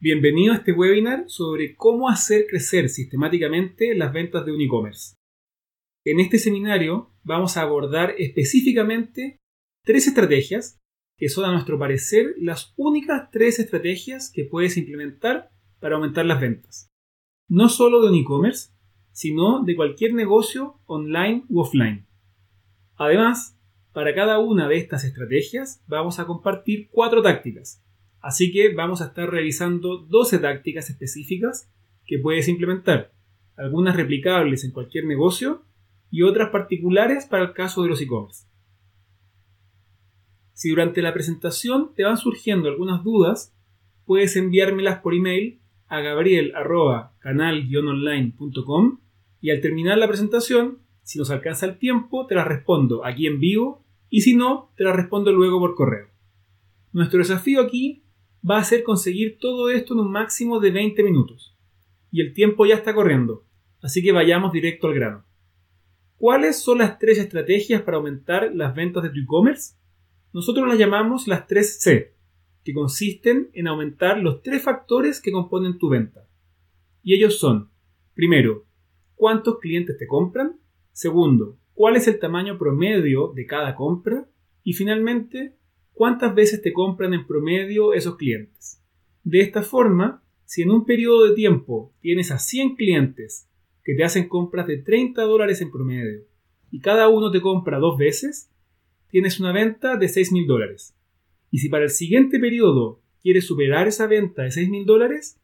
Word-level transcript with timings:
Bienvenido 0.00 0.52
a 0.52 0.58
este 0.58 0.70
webinar 0.70 1.24
sobre 1.26 1.74
cómo 1.74 2.08
hacer 2.08 2.46
crecer 2.48 2.88
sistemáticamente 2.88 3.96
las 3.96 4.12
ventas 4.12 4.46
de 4.46 4.52
un 4.52 4.60
e-commerce. 4.60 5.16
En 6.04 6.20
este 6.20 6.38
seminario 6.38 7.12
vamos 7.24 7.56
a 7.56 7.62
abordar 7.62 8.14
específicamente 8.16 9.38
tres 9.82 10.06
estrategias 10.06 10.78
que 11.16 11.28
son 11.28 11.46
a 11.46 11.52
nuestro 11.52 11.80
parecer 11.80 12.36
las 12.38 12.74
únicas 12.76 13.28
tres 13.32 13.58
estrategias 13.58 14.30
que 14.32 14.44
puedes 14.44 14.76
implementar 14.76 15.50
para 15.80 15.96
aumentar 15.96 16.26
las 16.26 16.40
ventas. 16.40 16.92
No 17.48 17.68
solo 17.68 18.00
de 18.00 18.10
un 18.10 18.18
e-commerce, 18.20 18.70
sino 19.10 19.64
de 19.64 19.74
cualquier 19.74 20.14
negocio 20.14 20.80
online 20.86 21.44
u 21.48 21.58
offline. 21.58 22.06
Además, 22.94 23.58
para 23.92 24.14
cada 24.14 24.38
una 24.38 24.68
de 24.68 24.76
estas 24.76 25.02
estrategias 25.02 25.82
vamos 25.88 26.20
a 26.20 26.26
compartir 26.26 26.88
cuatro 26.92 27.20
tácticas 27.20 27.82
Así 28.20 28.52
que 28.52 28.74
vamos 28.74 29.00
a 29.00 29.06
estar 29.06 29.30
revisando 29.30 29.96
12 29.98 30.38
tácticas 30.38 30.90
específicas 30.90 31.72
que 32.04 32.18
puedes 32.18 32.48
implementar, 32.48 33.12
algunas 33.56 33.94
replicables 33.96 34.64
en 34.64 34.72
cualquier 34.72 35.04
negocio 35.04 35.62
y 36.10 36.22
otras 36.22 36.50
particulares 36.50 37.26
para 37.26 37.44
el 37.44 37.52
caso 37.52 37.82
de 37.82 37.88
los 37.88 38.00
e-commerce. 38.00 38.48
Si 40.52 40.70
durante 40.70 41.02
la 41.02 41.14
presentación 41.14 41.92
te 41.94 42.02
van 42.02 42.16
surgiendo 42.16 42.68
algunas 42.68 43.04
dudas, 43.04 43.54
puedes 44.04 44.34
enviármelas 44.36 44.98
por 45.00 45.14
email 45.14 45.60
a 45.86 46.00
gabriel.canal-online.com 46.00 48.98
y 49.40 49.50
al 49.50 49.60
terminar 49.60 49.96
la 49.98 50.08
presentación, 50.08 50.78
si 51.02 51.16
nos 51.18 51.30
alcanza 51.30 51.66
el 51.66 51.78
tiempo, 51.78 52.26
te 52.26 52.34
las 52.34 52.48
respondo 52.48 53.04
aquí 53.04 53.28
en 53.28 53.38
vivo 53.38 53.84
y 54.10 54.22
si 54.22 54.34
no, 54.34 54.72
te 54.76 54.82
las 54.84 54.96
respondo 54.96 55.30
luego 55.32 55.60
por 55.60 55.76
correo. 55.76 56.08
Nuestro 56.92 57.20
desafío 57.20 57.60
aquí 57.60 58.02
va 58.48 58.58
a 58.58 58.64
ser 58.64 58.82
conseguir 58.82 59.38
todo 59.38 59.70
esto 59.70 59.94
en 59.94 60.00
un 60.00 60.10
máximo 60.10 60.60
de 60.60 60.70
20 60.70 61.02
minutos. 61.02 61.56
Y 62.10 62.20
el 62.20 62.32
tiempo 62.32 62.66
ya 62.66 62.74
está 62.74 62.94
corriendo, 62.94 63.44
así 63.82 64.02
que 64.02 64.12
vayamos 64.12 64.52
directo 64.52 64.88
al 64.88 64.94
grano. 64.94 65.24
¿Cuáles 66.16 66.60
son 66.60 66.78
las 66.78 66.98
tres 66.98 67.18
estrategias 67.18 67.82
para 67.82 67.98
aumentar 67.98 68.50
las 68.54 68.74
ventas 68.74 69.02
de 69.02 69.10
tu 69.10 69.20
e-commerce? 69.20 69.76
Nosotros 70.32 70.66
las 70.66 70.78
llamamos 70.78 71.28
las 71.28 71.46
tres 71.46 71.80
C, 71.80 72.14
que 72.64 72.74
consisten 72.74 73.50
en 73.52 73.68
aumentar 73.68 74.18
los 74.18 74.42
tres 74.42 74.62
factores 74.62 75.20
que 75.20 75.32
componen 75.32 75.78
tu 75.78 75.88
venta. 75.88 76.26
Y 77.02 77.14
ellos 77.14 77.38
son, 77.38 77.70
primero, 78.14 78.66
cuántos 79.14 79.58
clientes 79.58 79.96
te 79.96 80.06
compran, 80.06 80.58
segundo, 80.92 81.58
cuál 81.72 81.96
es 81.96 82.08
el 82.08 82.18
tamaño 82.18 82.58
promedio 82.58 83.32
de 83.34 83.46
cada 83.46 83.74
compra 83.74 84.28
y 84.64 84.72
finalmente, 84.72 85.56
cuántas 85.98 86.32
veces 86.32 86.62
te 86.62 86.72
compran 86.72 87.12
en 87.12 87.26
promedio 87.26 87.92
esos 87.92 88.16
clientes. 88.16 88.80
De 89.24 89.40
esta 89.40 89.64
forma, 89.64 90.22
si 90.44 90.62
en 90.62 90.70
un 90.70 90.86
periodo 90.86 91.26
de 91.26 91.34
tiempo 91.34 91.92
tienes 92.00 92.30
a 92.30 92.38
100 92.38 92.76
clientes 92.76 93.50
que 93.82 93.96
te 93.96 94.04
hacen 94.04 94.28
compras 94.28 94.68
de 94.68 94.76
30 94.76 95.20
dólares 95.22 95.60
en 95.60 95.72
promedio 95.72 96.20
y 96.70 96.78
cada 96.78 97.08
uno 97.08 97.32
te 97.32 97.40
compra 97.40 97.80
dos 97.80 97.98
veces, 97.98 98.48
tienes 99.10 99.40
una 99.40 99.50
venta 99.50 99.96
de 99.96 100.08
6 100.08 100.30
mil 100.30 100.46
dólares. 100.46 100.94
Y 101.50 101.58
si 101.58 101.68
para 101.68 101.82
el 101.82 101.90
siguiente 101.90 102.38
periodo 102.38 103.00
quieres 103.20 103.44
superar 103.44 103.88
esa 103.88 104.06
venta 104.06 104.44
de 104.44 104.52
6 104.52 104.70
mil 104.70 104.86
dólares, 104.86 105.40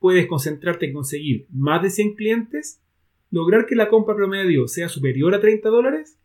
puedes 0.00 0.26
concentrarte 0.26 0.86
en 0.86 0.94
conseguir 0.94 1.46
más 1.52 1.80
de 1.84 1.90
100 1.90 2.16
clientes, 2.16 2.82
lograr 3.30 3.64
que 3.64 3.76
la 3.76 3.88
compra 3.88 4.16
promedio 4.16 4.66
sea 4.66 4.88
superior 4.88 5.36
a 5.36 5.40
30 5.40 5.68
dólares 5.68 6.18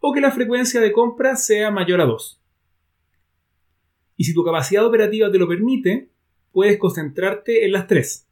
o 0.00 0.12
que 0.12 0.20
la 0.20 0.30
frecuencia 0.30 0.82
de 0.82 0.92
compra 0.92 1.36
sea 1.36 1.70
mayor 1.70 2.02
a 2.02 2.04
2. 2.04 2.43
Y 4.16 4.24
si 4.24 4.34
tu 4.34 4.44
capacidad 4.44 4.86
operativa 4.86 5.30
te 5.30 5.38
lo 5.38 5.48
permite, 5.48 6.10
puedes 6.52 6.78
concentrarte 6.78 7.64
en 7.64 7.72
las 7.72 7.86
tres. 7.86 8.28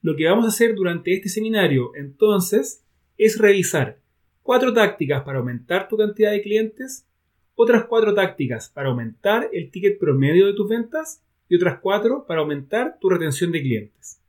Lo 0.00 0.14
que 0.16 0.26
vamos 0.26 0.44
a 0.44 0.48
hacer 0.48 0.74
durante 0.74 1.12
este 1.12 1.28
seminario, 1.28 1.94
entonces, 1.96 2.84
es 3.16 3.38
revisar 3.38 4.00
cuatro 4.42 4.72
tácticas 4.72 5.24
para 5.24 5.40
aumentar 5.40 5.88
tu 5.88 5.96
cantidad 5.96 6.30
de 6.30 6.40
clientes, 6.40 7.06
otras 7.54 7.86
cuatro 7.86 8.14
tácticas 8.14 8.70
para 8.70 8.88
aumentar 8.88 9.50
el 9.52 9.70
ticket 9.70 9.98
promedio 9.98 10.46
de 10.46 10.54
tus 10.54 10.68
ventas 10.68 11.22
y 11.48 11.56
otras 11.56 11.80
cuatro 11.80 12.24
para 12.26 12.40
aumentar 12.40 12.98
tu 13.00 13.08
retención 13.08 13.50
de 13.50 13.60
clientes. 13.60 14.22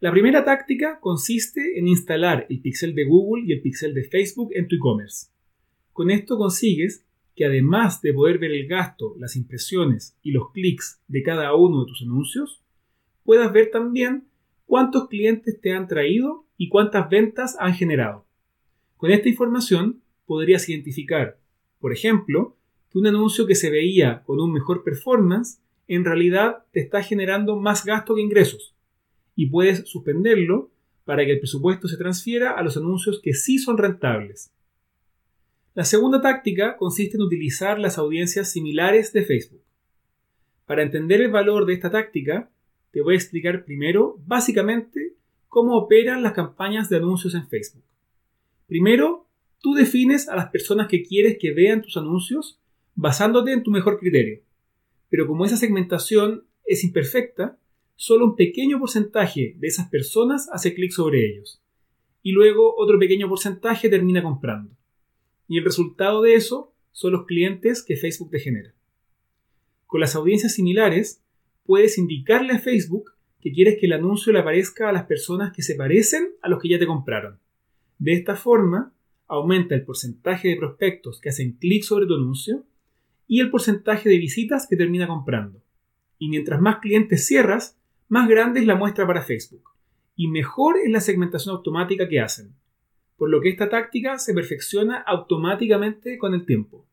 La 0.00 0.10
primera 0.10 0.44
táctica 0.44 0.98
consiste 1.00 1.78
en 1.78 1.88
instalar 1.88 2.46
el 2.50 2.60
pixel 2.60 2.94
de 2.94 3.04
Google 3.04 3.44
y 3.46 3.52
el 3.52 3.62
pixel 3.62 3.94
de 3.94 4.04
Facebook 4.04 4.50
en 4.52 4.68
tu 4.68 4.76
e-commerce. 4.76 5.28
Con 5.92 6.10
esto 6.10 6.36
consigues 6.36 7.06
que 7.34 7.46
además 7.46 8.02
de 8.02 8.12
poder 8.12 8.38
ver 8.38 8.52
el 8.52 8.66
gasto, 8.66 9.14
las 9.18 9.36
impresiones 9.36 10.16
y 10.22 10.32
los 10.32 10.50
clics 10.52 11.00
de 11.08 11.22
cada 11.22 11.54
uno 11.54 11.80
de 11.80 11.86
tus 11.86 12.02
anuncios, 12.02 12.62
puedas 13.24 13.52
ver 13.52 13.70
también 13.70 14.24
cuántos 14.66 15.08
clientes 15.08 15.60
te 15.60 15.72
han 15.72 15.88
traído 15.88 16.44
y 16.56 16.68
cuántas 16.68 17.08
ventas 17.08 17.56
han 17.58 17.74
generado. 17.74 18.26
Con 18.96 19.10
esta 19.10 19.28
información 19.28 20.02
podrías 20.26 20.68
identificar, 20.68 21.38
por 21.80 21.92
ejemplo, 21.92 22.56
que 22.90 22.98
un 22.98 23.06
anuncio 23.06 23.46
que 23.46 23.54
se 23.54 23.70
veía 23.70 24.22
con 24.24 24.40
un 24.40 24.52
mejor 24.52 24.84
performance 24.84 25.60
en 25.88 26.04
realidad 26.04 26.64
te 26.72 26.80
está 26.80 27.02
generando 27.02 27.56
más 27.56 27.84
gasto 27.84 28.14
que 28.14 28.20
ingresos 28.20 28.74
y 29.34 29.46
puedes 29.46 29.88
suspenderlo 29.88 30.70
para 31.04 31.24
que 31.24 31.32
el 31.32 31.38
presupuesto 31.38 31.88
se 31.88 31.96
transfiera 31.96 32.52
a 32.52 32.62
los 32.62 32.76
anuncios 32.76 33.20
que 33.20 33.34
sí 33.34 33.58
son 33.58 33.78
rentables. 33.78 34.52
La 35.74 35.84
segunda 35.84 36.20
táctica 36.20 36.76
consiste 36.76 37.16
en 37.16 37.22
utilizar 37.22 37.78
las 37.78 37.96
audiencias 37.96 38.50
similares 38.50 39.14
de 39.14 39.24
Facebook. 39.24 39.62
Para 40.66 40.82
entender 40.82 41.22
el 41.22 41.30
valor 41.30 41.64
de 41.64 41.72
esta 41.72 41.90
táctica, 41.90 42.50
te 42.90 43.00
voy 43.00 43.14
a 43.14 43.16
explicar 43.16 43.64
primero 43.64 44.18
básicamente 44.26 45.14
cómo 45.48 45.78
operan 45.78 46.22
las 46.22 46.34
campañas 46.34 46.90
de 46.90 46.96
anuncios 46.96 47.34
en 47.34 47.48
Facebook. 47.48 47.84
Primero, 48.66 49.26
tú 49.60 49.72
defines 49.72 50.28
a 50.28 50.36
las 50.36 50.50
personas 50.50 50.88
que 50.88 51.02
quieres 51.02 51.38
que 51.40 51.54
vean 51.54 51.80
tus 51.80 51.96
anuncios 51.96 52.60
basándote 52.94 53.52
en 53.52 53.62
tu 53.62 53.70
mejor 53.70 53.98
criterio. 53.98 54.42
Pero 55.08 55.26
como 55.26 55.46
esa 55.46 55.56
segmentación 55.56 56.44
es 56.66 56.84
imperfecta, 56.84 57.58
solo 57.96 58.26
un 58.26 58.36
pequeño 58.36 58.78
porcentaje 58.78 59.54
de 59.56 59.68
esas 59.68 59.88
personas 59.88 60.50
hace 60.52 60.74
clic 60.74 60.90
sobre 60.90 61.26
ellos. 61.26 61.62
Y 62.22 62.32
luego 62.32 62.74
otro 62.76 62.98
pequeño 62.98 63.26
porcentaje 63.26 63.88
termina 63.88 64.22
comprando 64.22 64.76
y 65.52 65.58
el 65.58 65.64
resultado 65.66 66.22
de 66.22 66.32
eso 66.32 66.72
son 66.92 67.12
los 67.12 67.26
clientes 67.26 67.82
que 67.82 67.98
Facebook 67.98 68.30
te 68.30 68.40
genera. 68.40 68.72
Con 69.86 70.00
las 70.00 70.16
audiencias 70.16 70.54
similares, 70.54 71.20
puedes 71.66 71.98
indicarle 71.98 72.54
a 72.54 72.58
Facebook 72.58 73.12
que 73.38 73.52
quieres 73.52 73.76
que 73.78 73.84
el 73.84 73.92
anuncio 73.92 74.32
le 74.32 74.38
aparezca 74.38 74.88
a 74.88 74.92
las 74.92 75.04
personas 75.04 75.52
que 75.52 75.60
se 75.60 75.74
parecen 75.74 76.30
a 76.40 76.48
los 76.48 76.58
que 76.58 76.70
ya 76.70 76.78
te 76.78 76.86
compraron. 76.86 77.38
De 77.98 78.14
esta 78.14 78.34
forma, 78.34 78.94
aumenta 79.28 79.74
el 79.74 79.84
porcentaje 79.84 80.48
de 80.48 80.56
prospectos 80.56 81.20
que 81.20 81.28
hacen 81.28 81.52
clic 81.58 81.82
sobre 81.82 82.06
tu 82.06 82.14
anuncio 82.14 82.64
y 83.28 83.40
el 83.40 83.50
porcentaje 83.50 84.08
de 84.08 84.16
visitas 84.16 84.66
que 84.66 84.76
termina 84.76 85.06
comprando. 85.06 85.60
Y 86.18 86.30
mientras 86.30 86.62
más 86.62 86.78
clientes 86.78 87.26
cierras, 87.26 87.78
más 88.08 88.26
grande 88.26 88.60
es 88.60 88.66
la 88.66 88.76
muestra 88.76 89.06
para 89.06 89.20
Facebook 89.20 89.68
y 90.16 90.28
mejor 90.28 90.78
es 90.82 90.90
la 90.90 91.02
segmentación 91.02 91.54
automática 91.54 92.08
que 92.08 92.20
hacen 92.20 92.54
por 93.22 93.30
lo 93.30 93.40
que 93.40 93.50
esta 93.50 93.68
táctica 93.68 94.18
se 94.18 94.34
perfecciona 94.34 94.96
automáticamente 95.00 96.18
con 96.18 96.34
el 96.34 96.44
tiempo. 96.44 96.88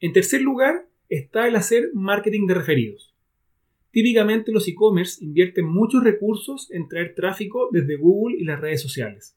En 0.00 0.14
tercer 0.14 0.40
lugar 0.40 0.88
está 1.10 1.46
el 1.46 1.56
hacer 1.56 1.90
marketing 1.92 2.46
de 2.46 2.54
referidos. 2.54 3.14
Típicamente 3.90 4.52
los 4.52 4.66
e-commerce 4.66 5.22
invierten 5.22 5.66
muchos 5.66 6.02
recursos 6.02 6.70
en 6.70 6.88
traer 6.88 7.14
tráfico 7.14 7.68
desde 7.72 7.96
Google 7.96 8.38
y 8.38 8.44
las 8.44 8.58
redes 8.58 8.80
sociales, 8.80 9.36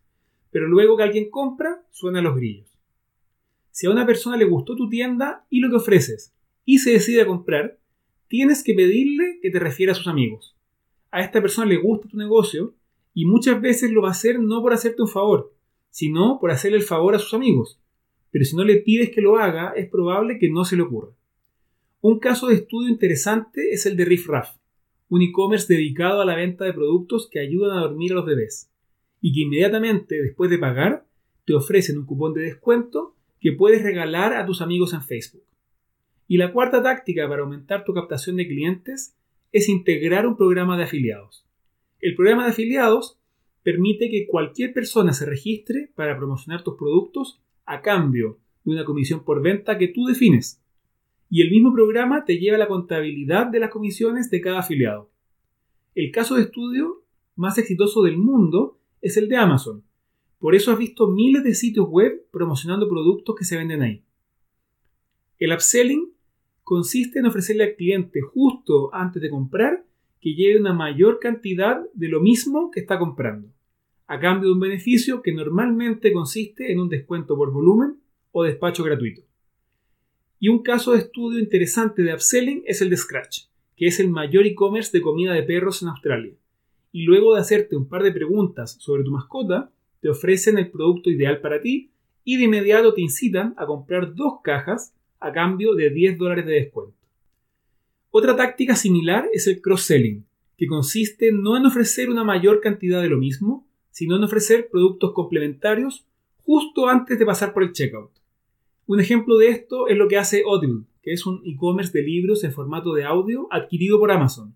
pero 0.50 0.66
luego 0.66 0.96
que 0.96 1.04
alguien 1.04 1.30
compra, 1.30 1.86
suenan 1.92 2.24
los 2.24 2.38
grillos. 2.38 2.80
Si 3.72 3.86
a 3.86 3.92
una 3.92 4.06
persona 4.06 4.38
le 4.38 4.46
gustó 4.46 4.78
tu 4.78 4.88
tienda 4.88 5.46
y 5.50 5.60
lo 5.60 5.70
que 5.70 5.76
ofreces 5.76 6.34
y 6.64 6.78
se 6.78 6.92
decide 6.92 7.24
a 7.24 7.28
comprar, 7.28 7.82
tienes 8.30 8.64
que 8.64 8.74
pedirle 8.74 9.40
que 9.42 9.52
te 9.52 9.60
refiera 9.60 9.92
a 9.92 9.96
sus 9.96 10.08
amigos. 10.08 10.56
A 11.12 11.20
esta 11.20 11.42
persona 11.42 11.68
le 11.68 11.76
gusta 11.76 12.08
tu 12.08 12.16
negocio 12.16 12.76
y 13.18 13.26
muchas 13.26 13.60
veces 13.60 13.90
lo 13.90 14.04
va 14.04 14.10
a 14.10 14.12
hacer 14.12 14.40
no 14.40 14.62
por 14.62 14.74
hacerte 14.74 15.02
un 15.02 15.08
favor, 15.08 15.52
sino 15.90 16.38
por 16.40 16.52
hacerle 16.52 16.78
el 16.78 16.84
favor 16.84 17.16
a 17.16 17.18
sus 17.18 17.34
amigos. 17.34 17.82
Pero 18.30 18.46
si 18.46 18.56
no 18.56 18.64
le 18.64 18.78
pides 18.78 19.10
que 19.10 19.22
lo 19.22 19.40
haga, 19.40 19.74
es 19.76 19.90
probable 19.90 20.38
que 20.38 20.52
no 20.52 20.66
se 20.66 20.76
le 20.76 20.84
ocurra. 20.84 21.16
Un 22.00 22.20
caso 22.20 22.46
de 22.46 22.54
estudio 22.54 22.90
interesante 22.90 23.72
es 23.72 23.88
el 23.88 23.98
de 23.98 24.06
Riff 24.06 24.28
Raff, 24.28 24.58
un 25.10 25.24
e-commerce 25.24 25.66
dedicado 25.68 26.22
a 26.22 26.26
la 26.26 26.36
venta 26.36 26.66
de 26.66 26.74
productos 26.74 27.28
que 27.28 27.40
ayudan 27.40 27.76
a 27.76 27.82
dormir 27.82 28.12
a 28.12 28.16
los 28.18 28.26
bebés, 28.28 28.70
y 29.20 29.34
que 29.34 29.42
inmediatamente 29.42 30.22
después 30.22 30.52
de 30.52 30.60
pagar 30.60 31.08
te 31.44 31.56
ofrecen 31.56 31.98
un 31.98 32.06
cupón 32.06 32.36
de 32.36 32.44
descuento 32.44 33.16
que 33.40 33.52
puedes 33.52 33.82
regalar 33.82 34.34
a 34.34 34.46
tus 34.46 34.62
amigos 34.62 34.94
en 34.94 35.02
Facebook. 35.02 35.48
Y 36.28 36.38
la 36.38 36.54
cuarta 36.54 36.84
táctica 36.84 37.28
para 37.28 37.42
aumentar 37.42 37.84
tu 37.84 37.96
captación 37.96 38.36
de 38.36 38.48
clientes 38.48 39.16
es 39.52 39.70
integrar 39.70 40.28
un 40.28 40.38
programa 40.38 40.78
de 40.78 40.84
afiliados. 40.84 41.47
El 42.00 42.16
programa 42.16 42.44
de 42.46 42.52
afiliados 42.52 43.20
permite 43.64 44.10
que 44.10 44.28
cualquier 44.28 44.74
persona 44.74 45.14
se 45.14 45.26
registre 45.26 45.92
para 45.96 46.18
promocionar 46.18 46.64
tus 46.64 46.76
productos 46.76 47.42
a 47.66 47.82
cambio 47.82 48.40
de 48.64 48.72
una 48.72 48.86
comisión 48.86 49.24
por 49.24 49.42
venta 49.42 49.78
que 49.78 49.88
tú 49.88 50.06
defines. 50.06 50.62
y 51.30 51.42
el 51.42 51.52
mismo 51.52 51.74
programa 51.74 52.24
te 52.24 52.40
lleva 52.40 52.58
la 52.58 52.70
contabilidad 52.70 53.48
de 53.48 53.60
las 53.60 53.70
comisiones 53.70 54.30
de 54.30 54.40
cada 54.40 54.60
afiliado. 54.60 55.10
El 55.94 56.12
caso 56.12 56.36
de 56.36 56.44
estudio 56.44 57.04
más 57.36 57.58
exitoso 57.58 58.02
del 58.04 58.18
mundo 58.18 58.80
es 59.02 59.18
el 59.18 59.28
de 59.28 59.36
Amazon. 59.36 59.84
Por 60.40 60.56
eso 60.56 60.72
has 60.72 60.78
visto 60.78 61.08
miles 61.08 61.44
de 61.44 61.54
sitios 61.54 61.88
web 61.90 62.26
promocionando 62.32 62.88
productos 62.88 63.36
que 63.36 63.44
se 63.44 63.58
venden 63.58 63.82
ahí. 63.82 64.04
El 65.40 65.52
upselling 65.52 66.14
consiste 66.64 67.20
en 67.20 67.26
ofrecerle 67.26 67.64
al 67.64 67.76
cliente 67.76 68.22
justo 68.22 68.94
antes 68.94 69.22
de 69.22 69.30
comprar 69.30 69.86
que 70.22 70.34
lleve 70.34 70.60
una 70.60 70.74
mayor 70.74 71.20
cantidad 71.20 71.82
de 71.94 72.08
lo 72.08 72.22
mismo 72.22 72.72
que 72.72 72.80
está 72.80 72.98
comprando, 72.98 73.50
a 74.08 74.20
cambio 74.20 74.50
de 74.50 74.54
un 74.54 74.60
beneficio 74.60 75.22
que 75.22 75.34
normalmente 75.34 76.12
consiste 76.12 76.72
en 76.72 76.80
un 76.80 76.90
descuento 76.90 77.36
por 77.36 77.52
volumen 77.52 77.98
o 78.32 78.44
despacho 78.44 78.84
gratuito. 78.84 79.22
Y 80.40 80.50
un 80.50 80.62
caso 80.62 80.92
de 80.92 81.00
estudio 81.00 81.40
interesante 81.40 82.04
de 82.04 82.14
upselling 82.14 82.64
es 82.66 82.82
el 82.82 82.90
de 82.90 82.98
Scratch, 82.98 83.46
que 83.76 83.88
es 83.88 84.00
el 84.00 84.10
mayor 84.10 84.46
e-commerce 84.46 84.96
de 84.96 85.02
comida 85.02 85.34
de 85.34 85.44
perros 85.44 85.82
en 85.82 85.90
Australia. 85.90 86.34
Y 86.92 87.04
luego 87.04 87.34
de 87.34 87.42
hacerte 87.42 87.76
un 87.76 87.88
par 87.88 88.04
de 88.04 88.12
preguntas 88.12 88.78
sobre 88.80 89.04
tu 89.04 89.12
mascota, 89.12 89.72
te 90.00 90.10
ofrecen 90.10 90.58
el 90.58 90.70
producto 90.70 91.10
ideal 91.10 91.42
para 91.42 91.60
ti 91.60 91.92
y 92.24 92.38
de 92.38 92.44
inmediato 92.44 92.94
te 92.94 93.02
incitan 93.02 93.54
a 93.58 93.66
comprar 93.66 94.14
dos 94.14 94.42
cajas 94.44 94.94
a 95.20 95.32
cambio 95.32 95.74
de 95.76 95.90
10 95.90 96.18
dólares 96.18 96.46
de 96.46 96.54
descuento. 96.54 96.97
Otra 98.20 98.36
táctica 98.36 98.76
similar 98.76 99.30
es 99.32 99.46
el 99.46 99.62
cross-selling, 99.62 100.26
que 100.58 100.66
consiste 100.66 101.32
no 101.32 101.56
en 101.56 101.68
ofrecer 101.68 102.10
una 102.10 102.24
mayor 102.24 102.62
cantidad 102.62 103.00
de 103.00 103.10
lo 103.10 103.20
mismo, 103.20 103.68
sino 103.92 104.16
en 104.16 104.24
ofrecer 104.24 104.70
productos 104.72 105.14
complementarios 105.14 106.04
justo 106.44 106.88
antes 106.88 107.20
de 107.20 107.28
pasar 107.28 107.54
por 107.54 107.62
el 107.62 107.74
checkout. 107.74 108.10
Un 108.88 109.00
ejemplo 109.00 109.38
de 109.38 109.50
esto 109.50 109.88
es 109.88 109.96
lo 109.96 110.08
que 110.08 110.18
hace 110.18 110.42
Audible, 110.48 110.86
que 111.04 111.14
es 111.14 111.28
un 111.28 111.44
e-commerce 111.46 111.96
de 111.96 112.04
libros 112.04 112.44
en 112.44 112.54
formato 112.54 112.96
de 112.96 113.04
audio 113.04 113.48
adquirido 113.52 114.00
por 114.00 114.10
Amazon, 114.12 114.56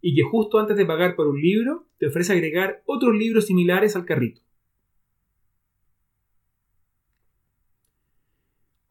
y 0.00 0.14
que 0.14 0.22
justo 0.22 0.60
antes 0.60 0.76
de 0.76 0.86
pagar 0.86 1.16
por 1.16 1.26
un 1.26 1.42
libro 1.42 1.86
te 1.98 2.06
ofrece 2.06 2.32
agregar 2.32 2.80
otros 2.86 3.16
libros 3.16 3.46
similares 3.46 3.96
al 3.96 4.04
carrito. 4.04 4.40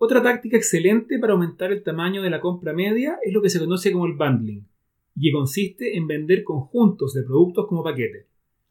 Otra 0.02 0.24
táctica 0.24 0.56
excelente 0.56 1.20
para 1.20 1.34
aumentar 1.34 1.74
el 1.74 1.84
tamaño 1.84 2.22
de 2.22 2.30
la 2.30 2.40
compra 2.40 2.72
media 2.72 3.20
es 3.22 3.34
lo 3.34 3.42
que 3.42 3.50
se 3.50 3.60
conoce 3.60 3.92
como 3.92 4.06
el 4.06 4.14
bundling, 4.14 4.66
y 5.14 5.22
que 5.22 5.34
consiste 5.34 5.98
en 5.98 6.08
vender 6.08 6.46
conjuntos 6.46 7.14
de 7.14 7.24
productos 7.24 7.68
como 7.68 7.84
paquete. 7.84 8.26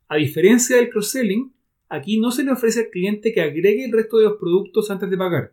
A 0.08 0.16
diferencia 0.16 0.76
del 0.76 0.88
cross-selling, 0.88 1.52
aquí 1.90 2.19
no 2.19 2.30
se 2.30 2.44
le 2.44 2.52
ofrece 2.52 2.80
al 2.80 2.88
cliente 2.88 3.34
que 3.34 3.42
agregue 3.42 3.84
el 3.84 3.92
resto 3.92 4.16
de 4.16 4.25
los 4.25 4.38
productos 4.38 4.90
antes 4.90 5.10
de 5.10 5.19
pagar, 5.19 5.52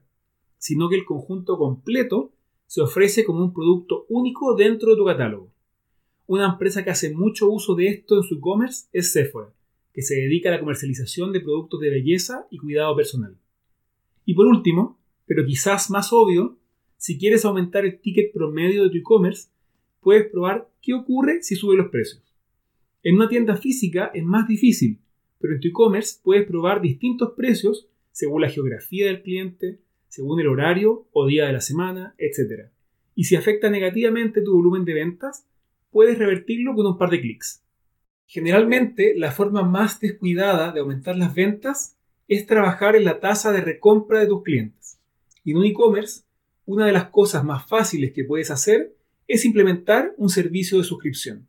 sino 0.57 0.88
que 0.88 0.95
el 0.95 1.04
conjunto 1.04 1.57
completo 1.57 2.31
se 2.68 2.80
ofrece 2.80 3.25
como 3.25 3.44
un 3.44 3.54
producto 3.54 4.06
único 4.07 4.56
dentro 4.56 4.92
de 4.92 4.95
tu 4.95 5.04
catálogo. 5.04 5.51
Una 6.25 6.54
empresa 6.54 6.86
que 6.86 6.92
hace 6.92 7.13
mucho 7.13 7.50
uso 7.50 7.75
de 7.75 7.89
esto 7.89 8.16
en 8.16 8.24
su 8.24 8.36
e-commerce 8.36 8.88
es 8.94 9.12
Sephora, 9.12 9.54
que 9.94 10.01
se 10.01 10.16
dedica 10.16 10.48
a 10.48 10.54
la 10.54 10.62
comercialización 10.62 11.33
de 11.33 11.42
productos 11.42 11.81
de 11.81 11.89
belleza 11.89 12.48
y 12.50 12.60
cuidado 12.60 12.95
personal. 12.95 13.36
Y 14.24 14.36
por 14.36 14.45
último, 14.48 14.98
pero 15.25 15.45
quizás 15.45 15.89
más 15.89 16.12
obvio, 16.12 16.57
si 16.98 17.18
quieres 17.18 17.45
aumentar 17.45 17.86
el 17.86 18.00
ticket 18.00 18.31
promedio 18.33 18.83
de 18.83 18.89
tu 18.89 18.98
e-commerce, 18.98 19.50
puedes 20.00 20.30
probar 20.30 20.69
qué 20.81 20.94
ocurre 20.94 21.42
si 21.42 21.56
sube 21.56 21.75
los 21.75 21.89
precios. 21.89 22.24
En 23.04 23.16
una 23.16 23.27
tienda 23.27 23.56
física 23.56 24.12
es 24.13 24.24
más 24.24 24.48
difícil, 24.48 25.00
pero 25.39 25.54
en 25.54 25.60
tu 25.60 25.68
e-commerce 25.68 26.19
puedes 26.24 26.48
probar 26.48 26.81
distintos 26.81 27.33
precios 27.36 27.88
según 28.12 28.42
la 28.42 28.50
geografía 28.50 29.07
del 29.07 29.22
cliente, 29.22 29.80
según 30.07 30.39
el 30.39 30.48
horario 30.48 31.07
o 31.12 31.27
día 31.27 31.45
de 31.45 31.54
la 31.54 31.62
semana, 31.62 32.16
etc. 32.18 32.69
Y 33.13 33.25
si 33.25 33.36
afecta 33.36 33.69
negativamente 33.69 34.42
tu 34.42 34.54
volumen 34.54 34.86
de 34.86 34.94
ventas, 34.94 35.48
puedes 35.92 36.18
revertirlo 36.18 36.74
con 36.75 36.86
un 36.86 36.98
par 36.98 37.10
de 37.10 37.22
clics. 37.22 37.63
Generalmente, 38.27 39.13
la 39.16 39.31
forma 39.31 39.63
más 39.63 40.00
descuidada 40.00 40.72
de 40.72 40.80
aumentar 40.80 41.16
las 41.18 41.36
ventas 41.36 41.98
es 42.27 42.48
trabajar 42.48 42.95
en 42.95 43.06
la 43.06 43.19
tasa 43.19 43.51
de 43.51 43.62
recompra 43.62 44.19
de 44.19 44.27
tus 44.27 44.44
clientes. 44.44 44.85
Y 45.46 45.52
en 45.52 45.58
un 45.58 45.66
e-commerce, 45.66 46.24
una 46.66 46.88
de 46.88 46.92
las 46.92 47.10
cosas 47.10 47.46
más 47.46 47.66
fáciles 47.66 48.12
que 48.12 48.26
puedes 48.26 48.52
hacer 48.52 48.96
es 49.28 49.46
implementar 49.46 50.14
un 50.18 50.30
servicio 50.30 50.78
de 50.78 50.84
suscripción 50.84 51.48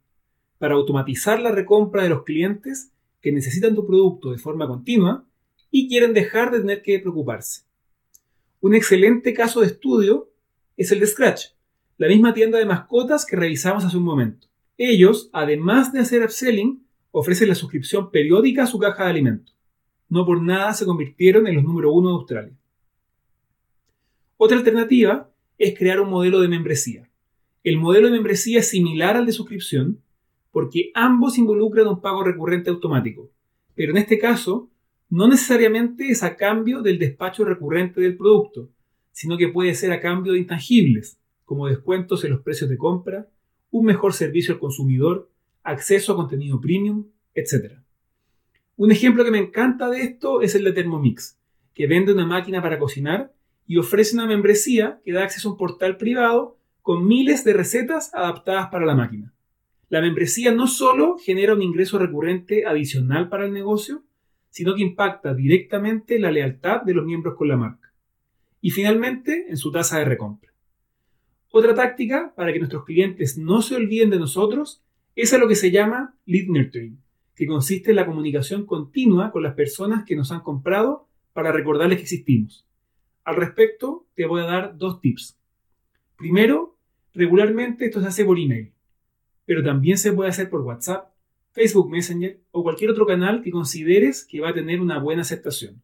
para 0.59 0.75
automatizar 0.75 1.41
la 1.41 1.51
recompra 1.51 2.03
de 2.03 2.11
los 2.11 2.23
clientes 2.23 2.93
que 3.21 3.33
necesitan 3.33 3.75
tu 3.75 3.87
producto 3.87 4.31
de 4.31 4.39
forma 4.39 4.69
continua 4.69 5.25
y 5.71 5.89
quieren 5.89 6.13
dejar 6.13 6.51
de 6.51 6.61
tener 6.61 6.83
que 6.83 7.01
preocuparse. 7.01 7.63
Un 8.61 8.75
excelente 8.75 9.35
caso 9.35 9.61
de 9.61 9.67
estudio 9.67 10.31
es 10.77 10.93
el 10.93 11.01
de 11.01 11.07
Scratch, 11.07 11.47
la 11.99 12.09
misma 12.09 12.35
tienda 12.35 12.59
de 12.59 12.67
mascotas 12.67 13.25
que 13.25 13.37
revisamos 13.37 13.85
hace 13.85 13.97
un 13.97 14.05
momento. 14.05 14.47
Ellos, 14.77 15.31
además 15.33 15.93
de 15.93 16.01
hacer 16.01 16.23
upselling, 16.23 16.87
ofrecen 17.11 17.49
la 17.49 17.55
suscripción 17.55 18.11
periódica 18.11 18.65
a 18.65 18.67
su 18.67 18.79
caja 18.79 19.05
de 19.05 19.11
alimentos. 19.11 19.57
No 20.09 20.27
por 20.27 20.43
nada 20.43 20.75
se 20.75 20.85
convirtieron 20.85 21.47
en 21.47 21.57
los 21.57 21.65
número 21.65 21.93
uno 21.93 22.11
de 22.11 22.15
Australia. 22.15 22.57
Otra 24.38 24.59
alternativa 24.59 25.31
es 25.56 25.79
crear 25.79 26.00
un 26.00 26.11
modelo 26.11 26.41
de 26.41 26.49
membresía. 26.49 27.09
El 27.65 27.79
modelo 27.79 28.09
de 28.09 28.12
membresía 28.12 28.61
es 28.61 28.69
similar 28.69 29.17
al 29.17 29.27
de 29.27 29.33
suscripción 29.33 30.03
porque 30.53 30.91
ambos 30.94 31.38
involucran 31.38 31.88
un 31.88 32.00
pago 32.00 32.23
recurrente 32.23 32.71
automático, 32.71 33.31
pero 33.75 33.93
en 33.93 33.99
este 33.99 34.19
caso 34.19 34.69
no 35.09 35.29
necesariamente 35.29 36.09
es 36.09 36.23
a 36.23 36.37
cambio 36.37 36.83
del 36.83 36.99
despacho 36.99 37.44
recurrente 37.44 38.00
del 38.00 38.17
producto, 38.17 38.69
sino 39.12 39.38
que 39.38 39.49
puede 39.49 39.75
ser 39.75 39.93
a 39.93 40.00
cambio 40.00 40.33
de 40.33 40.41
intangibles, 40.41 41.19
como 41.44 41.69
descuentos 41.69 42.25
en 42.25 42.33
los 42.33 42.41
precios 42.43 42.69
de 42.69 42.77
compra, 42.77 43.29
un 43.71 43.87
mejor 43.87 44.12
servicio 44.12 44.53
al 44.53 44.61
consumidor, 44.61 45.31
acceso 45.62 46.12
a 46.12 46.17
contenido 46.17 46.61
premium, 46.61 47.06
etc. 47.35 47.73
Un 48.77 48.93
ejemplo 48.93 49.25
que 49.25 49.31
me 49.31 49.38
encanta 49.38 49.88
de 49.88 50.03
esto 50.03 50.43
es 50.43 50.55
el 50.55 50.65
de 50.65 50.73
Thermomix, 50.73 51.38
que 51.73 51.87
vende 51.87 52.12
una 52.12 52.27
máquina 52.27 52.61
para 52.61 52.79
cocinar 52.79 53.33
y 53.67 53.79
ofrece 53.79 54.15
una 54.15 54.27
membresía 54.27 55.01
que 55.05 55.13
da 55.13 55.25
acceso 55.25 55.49
a 55.49 55.53
un 55.53 55.59
portal 55.59 55.97
privado 55.97 56.59
con 56.83 57.07
miles 57.07 57.45
de 57.45 57.53
recetas 57.53 58.15
adaptadas 58.15 58.69
para 58.69 58.87
la 58.87 58.95
máquina. 58.95 59.33
La 59.89 60.01
membresía 60.01 60.53
no 60.53 60.67
solo 60.67 61.17
genera 61.19 61.55
un 61.55 61.63
ingreso 61.63 61.99
recurrente 61.99 62.67
adicional 62.67 63.29
para 63.29 63.45
el 63.45 63.53
negocio, 63.53 64.05
sino 64.51 64.75
que 64.75 64.83
impacta 64.83 65.35
directamente 65.35 66.19
la 66.19 66.31
lealtad 66.31 66.83
de 66.83 66.95
los 66.95 67.05
miembros 67.05 67.37
con 67.37 67.49
la 67.49 67.57
marca. 67.57 67.93
Y 68.61 68.71
finalmente, 68.71 69.47
en 69.49 69.57
su 69.57 69.71
tasa 69.71 69.99
de 69.99 70.07
recompra. 70.07 70.53
Otra 71.51 71.75
táctica 71.75 72.33
para 72.35 72.53
que 72.53 72.59
nuestros 72.59 72.85
clientes 72.85 73.39
no 73.39 73.62
se 73.62 73.77
olviden 73.77 74.11
de 74.11 74.19
nosotros 74.19 74.83
es 75.15 75.33
a 75.33 75.39
lo 75.39 75.49
que 75.49 75.55
se 75.55 75.71
llama 75.71 76.17
lead 76.25 76.49
nurturing, 76.49 77.00
que 77.35 77.47
consiste 77.47 77.90
en 77.90 77.97
la 77.97 78.07
comunicación 78.07 78.67
continua 78.67 79.31
con 79.31 79.43
las 79.43 79.55
personas 79.55 80.05
que 80.05 80.17
nos 80.17 80.33
han 80.33 80.40
comprado 80.40 81.09
para 81.33 81.52
recordarles 81.52 81.99
que 81.99 82.02
existimos. 82.02 82.67
Al 83.26 83.35
respecto, 83.35 84.06
te 84.14 84.25
voy 84.25 84.40
a 84.40 84.45
dar 84.45 84.78
dos 84.78 85.00
tips. 85.00 85.37
Primero, 86.16 86.78
regularmente 87.12 87.87
esto 87.87 88.00
se 88.00 88.06
hace 88.06 88.25
por 88.25 88.38
email, 88.38 88.71
pero 89.45 89.64
también 89.64 89.99
se 89.99 90.12
puede 90.12 90.30
hacer 90.30 90.49
por 90.49 90.61
WhatsApp, 90.61 91.12
Facebook 91.50 91.90
Messenger 91.90 92.40
o 92.52 92.62
cualquier 92.62 92.90
otro 92.90 93.04
canal 93.04 93.42
que 93.42 93.50
consideres 93.50 94.25
que 94.25 94.38
va 94.38 94.50
a 94.50 94.54
tener 94.54 94.80
una 94.80 95.00
buena 95.00 95.23
aceptación. 95.23 95.83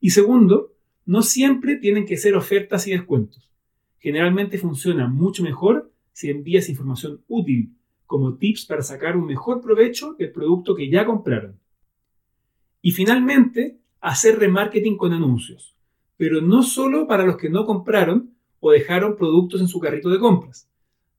Y 0.00 0.10
segundo, 0.10 0.72
no 1.04 1.22
siempre 1.22 1.78
tienen 1.78 2.06
que 2.06 2.16
ser 2.16 2.36
ofertas 2.36 2.86
y 2.86 2.92
descuentos. 2.92 3.50
Generalmente 3.98 4.56
funciona 4.56 5.08
mucho 5.08 5.42
mejor 5.42 5.90
si 6.12 6.30
envías 6.30 6.68
información 6.68 7.24
útil, 7.26 7.74
como 8.06 8.36
tips 8.36 8.66
para 8.66 8.82
sacar 8.82 9.16
un 9.16 9.26
mejor 9.26 9.60
provecho 9.60 10.14
del 10.14 10.30
producto 10.30 10.76
que 10.76 10.88
ya 10.88 11.04
compraron. 11.04 11.58
Y 12.80 12.92
finalmente, 12.92 13.80
hacer 14.00 14.38
remarketing 14.38 14.96
con 14.96 15.12
anuncios 15.12 15.73
pero 16.16 16.40
no 16.40 16.62
solo 16.62 17.06
para 17.06 17.24
los 17.24 17.36
que 17.36 17.50
no 17.50 17.66
compraron 17.66 18.30
o 18.60 18.70
dejaron 18.70 19.16
productos 19.16 19.60
en 19.60 19.68
su 19.68 19.80
carrito 19.80 20.08
de 20.08 20.18
compras, 20.18 20.68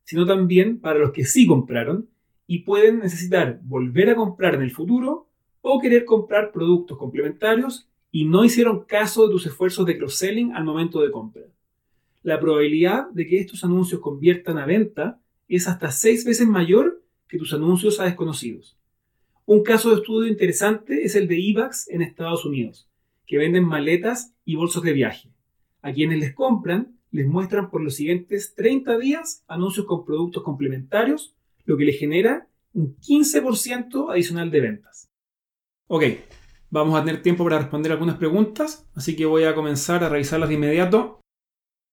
sino 0.04 0.26
también 0.26 0.80
para 0.80 1.00
los 1.00 1.12
que 1.12 1.26
sí 1.26 1.46
compraron 1.46 2.08
y 2.48 2.60
pueden 2.60 3.00
necesitar 3.00 3.60
volver 3.64 4.10
a 4.10 4.16
comprar 4.16 4.56
en 4.56 4.62
el 4.62 4.72
futuro 4.72 5.28
o 5.62 5.80
querer 5.80 6.06
comprar 6.06 6.52
productos 6.52 6.98
complementarios 6.98 7.88
y 8.12 8.26
no 8.26 8.46
hicieron 8.46 8.86
caso 8.86 9.26
de 9.26 9.34
tus 9.34 9.46
esfuerzos 9.46 9.86
de 9.86 9.98
cross-selling 9.98 10.54
al 10.54 10.64
momento 10.64 11.02
de 11.02 11.12
compra. 11.12 11.44
La 12.24 12.40
probabilidad 12.40 13.10
de 13.12 13.28
que 13.28 13.40
estos 13.40 13.64
anuncios 13.64 14.00
conviertan 14.00 14.58
a 14.58 14.66
venta 14.66 15.20
es 15.48 15.68
hasta 15.68 15.92
seis 15.92 16.26
veces 16.26 16.48
mayor 16.48 17.04
que 17.28 17.38
tus 17.38 17.54
anuncios 17.54 18.00
a 18.00 18.06
desconocidos. 18.06 18.78
Un 19.46 19.64
caso 19.64 19.90
de 19.90 19.98
estudio 19.98 20.32
interesante 20.32 21.04
es 21.04 21.16
el 21.16 21.28
de 21.28 21.40
IVAX 21.40 21.90
en 21.90 22.02
Estados 22.02 22.46
Unidos, 22.46 22.88
que 23.26 23.38
venden 23.38 23.66
maletas 23.66 24.34
y 24.44 24.56
bolsos 24.56 24.84
de 24.84 24.94
viaje. 24.94 25.32
A 25.82 25.92
quienes 25.94 26.20
les 26.20 26.34
compran, 26.34 26.98
les 27.12 27.28
muestran 27.28 27.70
por 27.70 27.82
los 27.82 27.96
siguientes 27.96 28.56
30 28.56 28.98
días 28.98 29.44
anuncios 29.48 29.86
con 29.86 30.06
productos 30.06 30.44
complementarios, 30.44 31.36
lo 31.66 31.78
que 31.78 31.86
les 31.86 32.00
genera 32.00 32.48
un 32.74 32.98
15% 32.98 34.12
adicional 34.12 34.52
de 34.52 34.62
ventas. 34.62 35.08
Ok, 35.88 36.04
vamos 36.70 37.00
a 37.00 37.06
tener 37.06 37.22
tiempo 37.22 37.44
para 37.44 37.60
responder 37.60 37.92
algunas 37.92 38.18
preguntas, 38.18 38.88
así 38.96 39.16
que 39.16 39.26
voy 39.26 39.44
a 39.44 39.56
comenzar 39.56 40.04
a 40.04 40.10
revisarlas 40.10 40.50
de 40.50 40.56
inmediato. 40.56 41.22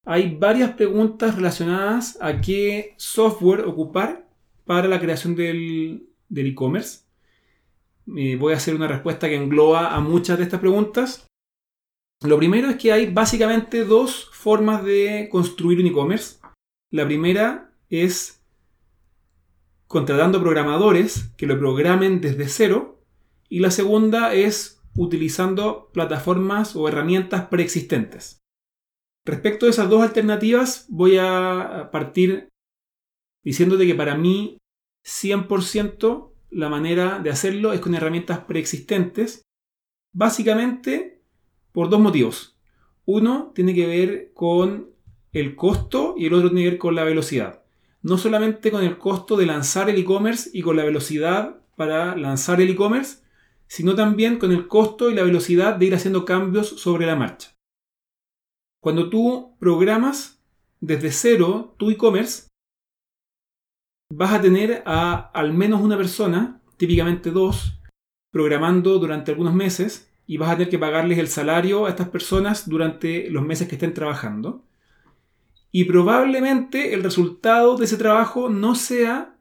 hay 0.04 0.34
varias 0.34 0.72
preguntas 0.72 1.36
relacionadas 1.36 2.18
a 2.20 2.40
qué 2.40 2.94
software 2.96 3.60
ocupar 3.60 4.28
para 4.64 4.88
la 4.88 5.00
creación 5.00 5.36
del 5.36 6.08
e-commerce. 6.34 7.01
Voy 8.06 8.52
a 8.52 8.56
hacer 8.56 8.74
una 8.74 8.88
respuesta 8.88 9.28
que 9.28 9.36
engloba 9.36 9.94
a 9.94 10.00
muchas 10.00 10.38
de 10.38 10.44
estas 10.44 10.60
preguntas. 10.60 11.26
Lo 12.22 12.36
primero 12.36 12.68
es 12.68 12.76
que 12.76 12.92
hay 12.92 13.12
básicamente 13.12 13.84
dos 13.84 14.28
formas 14.32 14.84
de 14.84 15.28
construir 15.30 15.80
un 15.80 15.86
e-commerce. 15.86 16.38
La 16.90 17.04
primera 17.04 17.72
es 17.88 18.44
contratando 19.86 20.40
programadores 20.40 21.30
que 21.36 21.46
lo 21.46 21.58
programen 21.58 22.20
desde 22.20 22.48
cero. 22.48 23.00
Y 23.48 23.60
la 23.60 23.70
segunda 23.70 24.34
es 24.34 24.82
utilizando 24.96 25.90
plataformas 25.92 26.76
o 26.76 26.88
herramientas 26.88 27.46
preexistentes. 27.46 28.40
Respecto 29.24 29.66
a 29.66 29.70
esas 29.70 29.88
dos 29.88 30.02
alternativas, 30.02 30.86
voy 30.88 31.16
a 31.18 31.90
partir 31.92 32.48
diciéndote 33.44 33.86
que 33.86 33.94
para 33.94 34.16
mí 34.16 34.58
100% 35.04 36.31
la 36.52 36.68
manera 36.68 37.18
de 37.18 37.30
hacerlo 37.30 37.72
es 37.72 37.80
con 37.80 37.94
herramientas 37.94 38.40
preexistentes, 38.40 39.42
básicamente 40.12 41.22
por 41.72 41.88
dos 41.88 42.00
motivos. 42.00 42.56
Uno 43.04 43.52
tiene 43.54 43.74
que 43.74 43.86
ver 43.86 44.32
con 44.34 44.90
el 45.32 45.56
costo 45.56 46.14
y 46.16 46.26
el 46.26 46.34
otro 46.34 46.50
tiene 46.50 46.64
que 46.64 46.70
ver 46.70 46.78
con 46.78 46.94
la 46.94 47.04
velocidad. 47.04 47.62
No 48.02 48.18
solamente 48.18 48.70
con 48.70 48.84
el 48.84 48.98
costo 48.98 49.36
de 49.36 49.46
lanzar 49.46 49.88
el 49.88 49.98
e-commerce 49.98 50.50
y 50.52 50.62
con 50.62 50.76
la 50.76 50.84
velocidad 50.84 51.62
para 51.76 52.16
lanzar 52.16 52.60
el 52.60 52.70
e-commerce, 52.70 53.22
sino 53.66 53.94
también 53.94 54.38
con 54.38 54.52
el 54.52 54.68
costo 54.68 55.10
y 55.10 55.14
la 55.14 55.22
velocidad 55.22 55.76
de 55.76 55.86
ir 55.86 55.94
haciendo 55.94 56.24
cambios 56.26 56.68
sobre 56.68 57.06
la 57.06 57.16
marcha. 57.16 57.56
Cuando 58.80 59.08
tú 59.08 59.56
programas 59.58 60.42
desde 60.80 61.12
cero 61.12 61.74
tu 61.78 61.90
e-commerce, 61.90 62.48
vas 64.14 64.34
a 64.34 64.40
tener 64.40 64.82
a 64.86 65.30
al 65.32 65.52
menos 65.52 65.80
una 65.80 65.96
persona, 65.96 66.60
típicamente 66.76 67.30
dos, 67.30 67.78
programando 68.30 68.98
durante 68.98 69.30
algunos 69.30 69.54
meses 69.54 70.10
y 70.26 70.36
vas 70.36 70.50
a 70.50 70.56
tener 70.56 70.70
que 70.70 70.78
pagarles 70.78 71.18
el 71.18 71.28
salario 71.28 71.86
a 71.86 71.90
estas 71.90 72.08
personas 72.08 72.68
durante 72.68 73.30
los 73.30 73.44
meses 73.44 73.68
que 73.68 73.74
estén 73.74 73.94
trabajando. 73.94 74.64
Y 75.70 75.84
probablemente 75.84 76.94
el 76.94 77.02
resultado 77.02 77.76
de 77.76 77.86
ese 77.86 77.96
trabajo 77.96 78.50
no 78.50 78.74
sea 78.74 79.36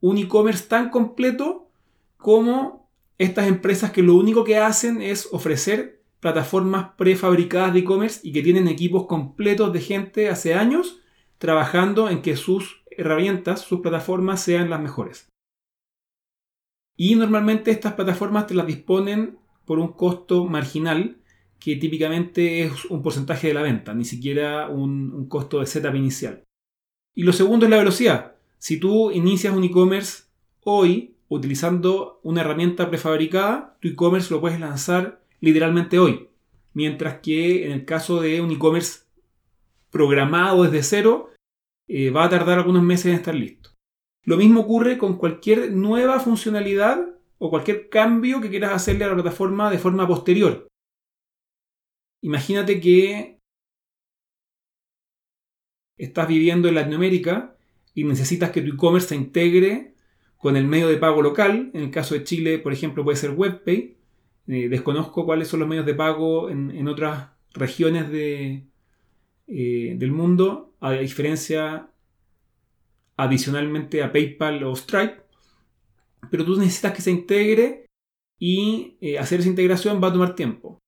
un 0.00 0.18
e-commerce 0.18 0.66
tan 0.66 0.90
completo 0.90 1.70
como 2.16 2.90
estas 3.18 3.46
empresas 3.46 3.92
que 3.92 4.02
lo 4.02 4.14
único 4.14 4.44
que 4.44 4.58
hacen 4.58 5.00
es 5.00 5.28
ofrecer 5.30 6.02
plataformas 6.20 6.90
prefabricadas 6.96 7.72
de 7.72 7.80
e-commerce 7.80 8.20
y 8.22 8.32
que 8.32 8.42
tienen 8.42 8.66
equipos 8.68 9.06
completos 9.06 9.72
de 9.72 9.80
gente 9.80 10.28
hace 10.28 10.54
años 10.54 10.98
trabajando 11.38 12.08
en 12.08 12.22
que 12.22 12.36
sus 12.36 12.82
herramientas, 12.96 13.60
sus 13.60 13.80
plataformas 13.80 14.42
sean 14.42 14.70
las 14.70 14.80
mejores. 14.80 15.28
Y 16.96 17.14
normalmente 17.14 17.70
estas 17.70 17.92
plataformas 17.92 18.46
te 18.46 18.54
las 18.54 18.66
disponen 18.66 19.38
por 19.64 19.78
un 19.78 19.92
costo 19.92 20.46
marginal 20.46 21.18
que 21.58 21.76
típicamente 21.76 22.64
es 22.64 22.84
un 22.86 23.02
porcentaje 23.02 23.48
de 23.48 23.54
la 23.54 23.62
venta, 23.62 23.94
ni 23.94 24.04
siquiera 24.04 24.68
un, 24.68 25.26
costo 25.28 25.60
de 25.60 25.66
setup 25.66 25.94
inicial. 25.94 26.42
Y 27.14 27.22
lo 27.22 27.32
segundo 27.32 27.66
es 27.66 27.70
la 27.70 27.78
velocidad. 27.78 28.36
Si 28.58 28.78
tú 28.78 29.10
inicias 29.10 29.54
un 29.54 29.64
e-commerce 29.64 30.24
hoy 30.62 31.16
utilizando 31.28 32.20
una 32.22 32.42
herramienta 32.42 32.88
prefabricada, 32.88 33.76
tu 33.80 33.88
e-commerce 33.88 34.32
lo 34.32 34.40
puedes 34.40 34.60
lanzar 34.60 35.22
literalmente 35.40 35.98
hoy. 35.98 36.28
Mientras 36.72 37.20
que 37.20 37.66
en 37.66 37.72
el 37.72 37.84
caso 37.84 38.20
de 38.20 38.40
un 38.40 38.50
e-commerce 38.50 39.00
programado 39.90 40.64
desde 40.64 40.82
cero, 40.82 41.30
eh, 41.88 42.10
va 42.10 42.24
a 42.24 42.30
tardar 42.30 42.58
algunos 42.58 42.82
meses 42.82 43.06
en 43.06 43.14
estar 43.14 43.34
listo. 43.34 43.70
Lo 44.24 44.36
mismo 44.36 44.60
ocurre 44.62 44.98
con 44.98 45.16
cualquier 45.16 45.72
nueva 45.72 46.18
funcionalidad 46.20 47.16
o 47.38 47.50
cualquier 47.50 47.88
cambio 47.88 48.40
que 48.40 48.50
quieras 48.50 48.72
hacerle 48.72 49.04
a 49.04 49.08
la 49.08 49.14
plataforma 49.14 49.70
de 49.70 49.78
forma 49.78 50.06
posterior. 50.06 50.66
Imagínate 52.22 52.80
que 52.80 53.38
estás 55.96 56.28
viviendo 56.28 56.68
en 56.68 56.74
Latinoamérica 56.74 57.56
y 57.94 58.04
necesitas 58.04 58.50
que 58.50 58.62
tu 58.62 58.74
e-commerce 58.74 59.08
se 59.08 59.16
integre 59.16 59.94
con 60.36 60.56
el 60.56 60.66
medio 60.66 60.88
de 60.88 60.96
pago 60.96 61.22
local. 61.22 61.70
En 61.72 61.82
el 61.82 61.90
caso 61.90 62.14
de 62.14 62.24
Chile, 62.24 62.58
por 62.58 62.72
ejemplo, 62.72 63.04
puede 63.04 63.16
ser 63.16 63.30
WebPay. 63.30 63.96
Eh, 64.48 64.68
desconozco 64.68 65.24
cuáles 65.24 65.48
son 65.48 65.60
los 65.60 65.68
medios 65.68 65.86
de 65.86 65.94
pago 65.94 66.50
en, 66.50 66.86
otras 66.88 67.30
regiones 67.52 68.10
de, 68.10 68.66
eh, 69.48 69.94
del 69.96 70.12
mundo, 70.12 70.74
a 70.80 70.92
diferencia 70.92 71.90
adicionalmente 73.16 74.02
a 74.02 74.12
PayPal 74.12 74.62
o 74.64 74.74
Stripe. 74.74 75.22
Pero 76.30 76.44
tú 76.44 76.58
necesitas 76.58 76.92
que 76.92 77.02
se 77.02 77.10
integre 77.10 77.86
y 78.38 78.98
eh, 79.00 79.18
hacer 79.18 79.40
esa 79.40 79.48
integración 79.48 80.02
va 80.02 80.08
a 80.08 80.12
tomar 80.12 80.34
tiempo. 80.34 80.78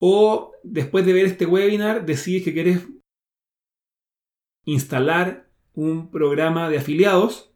O 0.00 0.52
después 0.62 1.04
de 1.04 1.12
ver 1.12 1.26
este 1.26 1.46
webinar 1.46 2.06
decides 2.06 2.44
que 2.44 2.52
quieres 2.52 2.86
instalar 4.64 5.50
un 5.74 6.10
programa 6.10 6.68
de 6.68 6.78
afiliados 6.78 7.52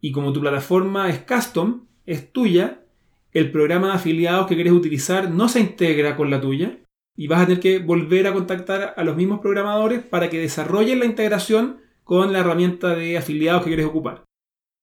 y 0.00 0.12
como 0.12 0.32
tu 0.32 0.40
plataforma 0.40 1.08
es 1.08 1.20
custom, 1.20 1.86
es 2.04 2.32
tuya, 2.32 2.84
el 3.32 3.50
programa 3.50 3.88
de 3.88 3.94
afiliados 3.94 4.46
que 4.46 4.54
quieres 4.54 4.72
utilizar 4.72 5.30
no 5.30 5.48
se 5.48 5.60
integra 5.60 6.16
con 6.16 6.30
la 6.30 6.40
tuya 6.40 6.78
y 7.16 7.26
vas 7.28 7.42
a 7.42 7.46
tener 7.46 7.60
que 7.60 7.78
volver 7.78 8.26
a 8.26 8.32
contactar 8.32 8.94
a 8.96 9.04
los 9.04 9.16
mismos 9.16 9.40
programadores 9.40 10.02
para 10.02 10.28
que 10.28 10.38
desarrollen 10.38 10.98
la 10.98 11.06
integración 11.06 11.80
con 12.04 12.32
la 12.32 12.40
herramienta 12.40 12.94
de 12.94 13.16
afiliados 13.16 13.62
que 13.62 13.70
quieres 13.70 13.86
ocupar. 13.86 14.24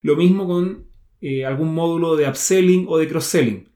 Lo 0.02 0.16
mismo 0.16 0.46
con 0.46 0.88
eh, 1.20 1.46
algún 1.46 1.74
módulo 1.74 2.16
de 2.16 2.28
upselling 2.28 2.86
o 2.88 2.98
de 2.98 3.08
cross-selling. 3.08 3.72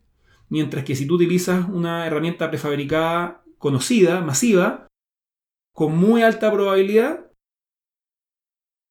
Mientras 0.51 0.85
que 0.85 0.97
si 0.97 1.07
tú 1.07 1.15
utilizas 1.15 1.69
una 1.69 2.07
herramienta 2.07 2.51
prefabricada 2.51 3.43
conocida, 3.59 4.21
masiva, 4.21 4.89
con 5.73 5.97
muy 5.97 6.23
alta 6.23 6.53
probabilidad, 6.53 7.31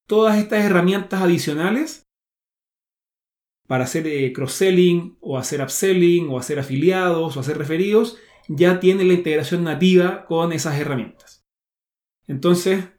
todas 0.08 0.38
estas 0.38 0.64
herramientas 0.64 1.22
adicionales 1.22 2.04
para 3.68 3.84
hacer 3.84 4.08
eh, 4.08 4.32
cross-selling 4.34 5.18
o 5.20 5.38
hacer 5.38 5.62
upselling 5.62 6.30
o 6.30 6.40
hacer 6.40 6.58
afiliados 6.58 7.36
o 7.36 7.40
hacer 7.42 7.58
referidos 7.58 8.18
ya 8.48 8.80
tiene 8.80 9.04
la 9.04 9.14
integración 9.14 9.64
nativa 9.64 10.26
con 10.26 10.54
esas 10.54 10.80
herramientas. 10.80 11.44
Entonces, 12.28 12.90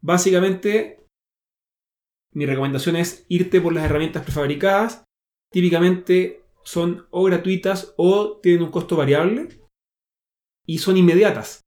básicamente, 0.00 1.06
mi 2.32 2.46
recomendación 2.46 2.96
es 2.96 3.26
irte 3.28 3.60
por 3.60 3.72
las 3.72 3.84
herramientas 3.84 4.24
prefabricadas. 4.24 5.04
Típicamente 5.50 6.44
son 6.64 7.06
o 7.10 7.24
gratuitas 7.24 7.94
o 7.96 8.38
tienen 8.40 8.62
un 8.62 8.70
costo 8.70 8.96
variable 8.96 9.48
y 10.66 10.78
son 10.78 10.96
inmediatas. 10.96 11.60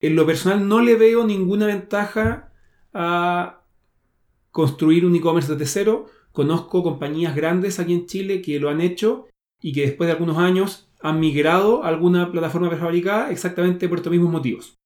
En 0.00 0.14
lo 0.14 0.26
personal 0.26 0.68
no 0.68 0.80
le 0.80 0.96
veo 0.96 1.26
ninguna 1.26 1.66
ventaja 1.66 2.52
a 2.92 3.64
construir 4.50 5.04
un 5.04 5.14
e-commerce 5.16 5.52
desde 5.52 5.66
cero. 5.66 6.06
Conozco 6.32 6.82
compañías 6.82 7.34
grandes 7.34 7.80
aquí 7.80 7.94
en 7.94 8.06
Chile 8.06 8.42
que 8.42 8.60
lo 8.60 8.68
han 8.68 8.80
hecho 8.80 9.26
y 9.60 9.72
que 9.72 9.82
después 9.82 10.06
de 10.06 10.12
algunos 10.12 10.38
años 10.38 10.87
han 11.00 11.20
migrado 11.20 11.84
a 11.84 11.88
alguna 11.88 12.30
plataforma 12.32 12.68
prefabricada 12.68 13.30
exactamente 13.30 13.88
por 13.88 13.98
estos 13.98 14.10
mismos 14.10 14.32
motivos. 14.32 14.78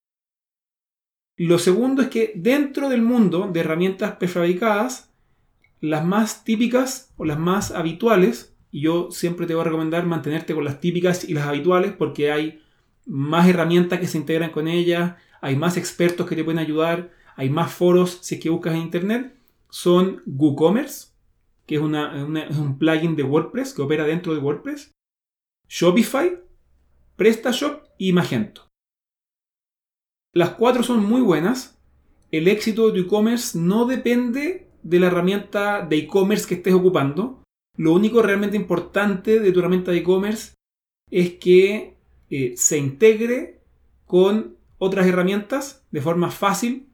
Lo 1.35 1.57
segundo 1.57 2.03
es 2.03 2.09
que 2.09 2.33
dentro 2.35 2.89
del 2.89 3.01
mundo 3.01 3.49
de 3.51 3.59
herramientas 3.59 4.17
prefabricadas, 4.17 5.11
las 5.79 6.05
más 6.05 6.43
típicas 6.43 7.11
o 7.17 7.25
las 7.25 7.39
más 7.39 7.71
habituales, 7.71 8.55
y 8.71 8.81
yo 8.81 9.09
siempre 9.11 9.47
te 9.47 9.55
voy 9.55 9.61
a 9.61 9.65
recomendar 9.65 10.05
mantenerte 10.05 10.53
con 10.53 10.63
las 10.63 10.79
típicas 10.79 11.27
y 11.27 11.33
las 11.33 11.47
habituales 11.47 11.93
porque 11.93 12.31
hay 12.31 12.61
más 13.05 13.47
herramientas 13.47 13.99
que 13.99 14.07
se 14.07 14.17
integran 14.17 14.51
con 14.51 14.67
ellas, 14.67 15.15
hay 15.41 15.55
más 15.55 15.75
expertos 15.75 16.27
que 16.27 16.35
te 16.35 16.43
pueden 16.43 16.59
ayudar, 16.59 17.11
hay 17.35 17.49
más 17.49 17.73
foros 17.73 18.19
si 18.21 18.35
es 18.35 18.41
que 18.41 18.49
buscas 18.49 18.75
en 18.75 18.81
internet, 18.81 19.35
son 19.69 20.21
WooCommerce, 20.25 21.07
que 21.65 21.75
es, 21.75 21.81
es 21.81 22.57
un 22.57 22.77
plugin 22.77 23.15
de 23.15 23.23
WordPress 23.23 23.73
que 23.73 23.81
opera 23.81 24.05
dentro 24.05 24.33
de 24.33 24.39
WordPress, 24.39 24.92
Shopify, 25.67 26.39
PrestaShop 27.15 27.83
y 27.97 28.13
Magento. 28.13 28.69
Las 30.33 30.51
cuatro 30.51 30.83
son 30.83 31.05
muy 31.05 31.21
buenas. 31.21 31.79
El 32.31 32.47
éxito 32.47 32.87
de 32.87 32.93
tu 32.93 33.07
e-commerce 33.07 33.57
no 33.57 33.85
depende 33.85 34.71
de 34.81 34.99
la 34.99 35.07
herramienta 35.07 35.85
de 35.85 35.97
e-commerce 35.97 36.47
que 36.47 36.55
estés 36.55 36.73
ocupando. 36.73 37.43
Lo 37.77 37.93
único 37.93 38.21
realmente 38.21 38.57
importante 38.57 39.39
de 39.39 39.51
tu 39.51 39.59
herramienta 39.59 39.91
de 39.91 39.99
e-commerce 39.99 40.53
es 41.11 41.33
que 41.35 41.97
eh, 42.29 42.53
se 42.57 42.77
integre 42.77 43.61
con 44.05 44.57
otras 44.79 45.05
herramientas 45.05 45.85
de 45.91 46.01
forma 46.01 46.31
fácil 46.31 46.89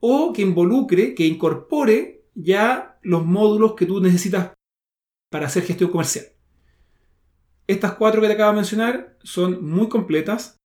o 0.00 0.32
que 0.34 0.42
involucre, 0.42 1.14
que 1.14 1.26
incorpore 1.26 2.26
ya 2.34 2.98
los 3.02 3.24
módulos 3.24 3.74
que 3.74 3.86
tú 3.86 4.00
necesitas 4.00 4.52
para 5.30 5.46
hacer 5.46 5.64
gestión 5.64 5.90
comercial. 5.90 6.26
Estas 7.66 7.94
cuatro 7.94 8.20
que 8.20 8.26
te 8.26 8.34
acabo 8.34 8.50
de 8.50 8.56
mencionar 8.56 9.16
son 9.22 9.64
muy 9.64 9.88
completas. 9.88 10.58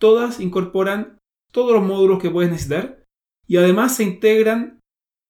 todas 0.00 0.40
incorporan 0.40 1.18
todos 1.52 1.72
los 1.72 1.84
módulos 1.84 2.20
que 2.20 2.30
puedes 2.30 2.50
necesitar 2.50 3.04
y 3.46 3.56
además 3.56 3.96
se 3.96 4.02
integran 4.02 4.80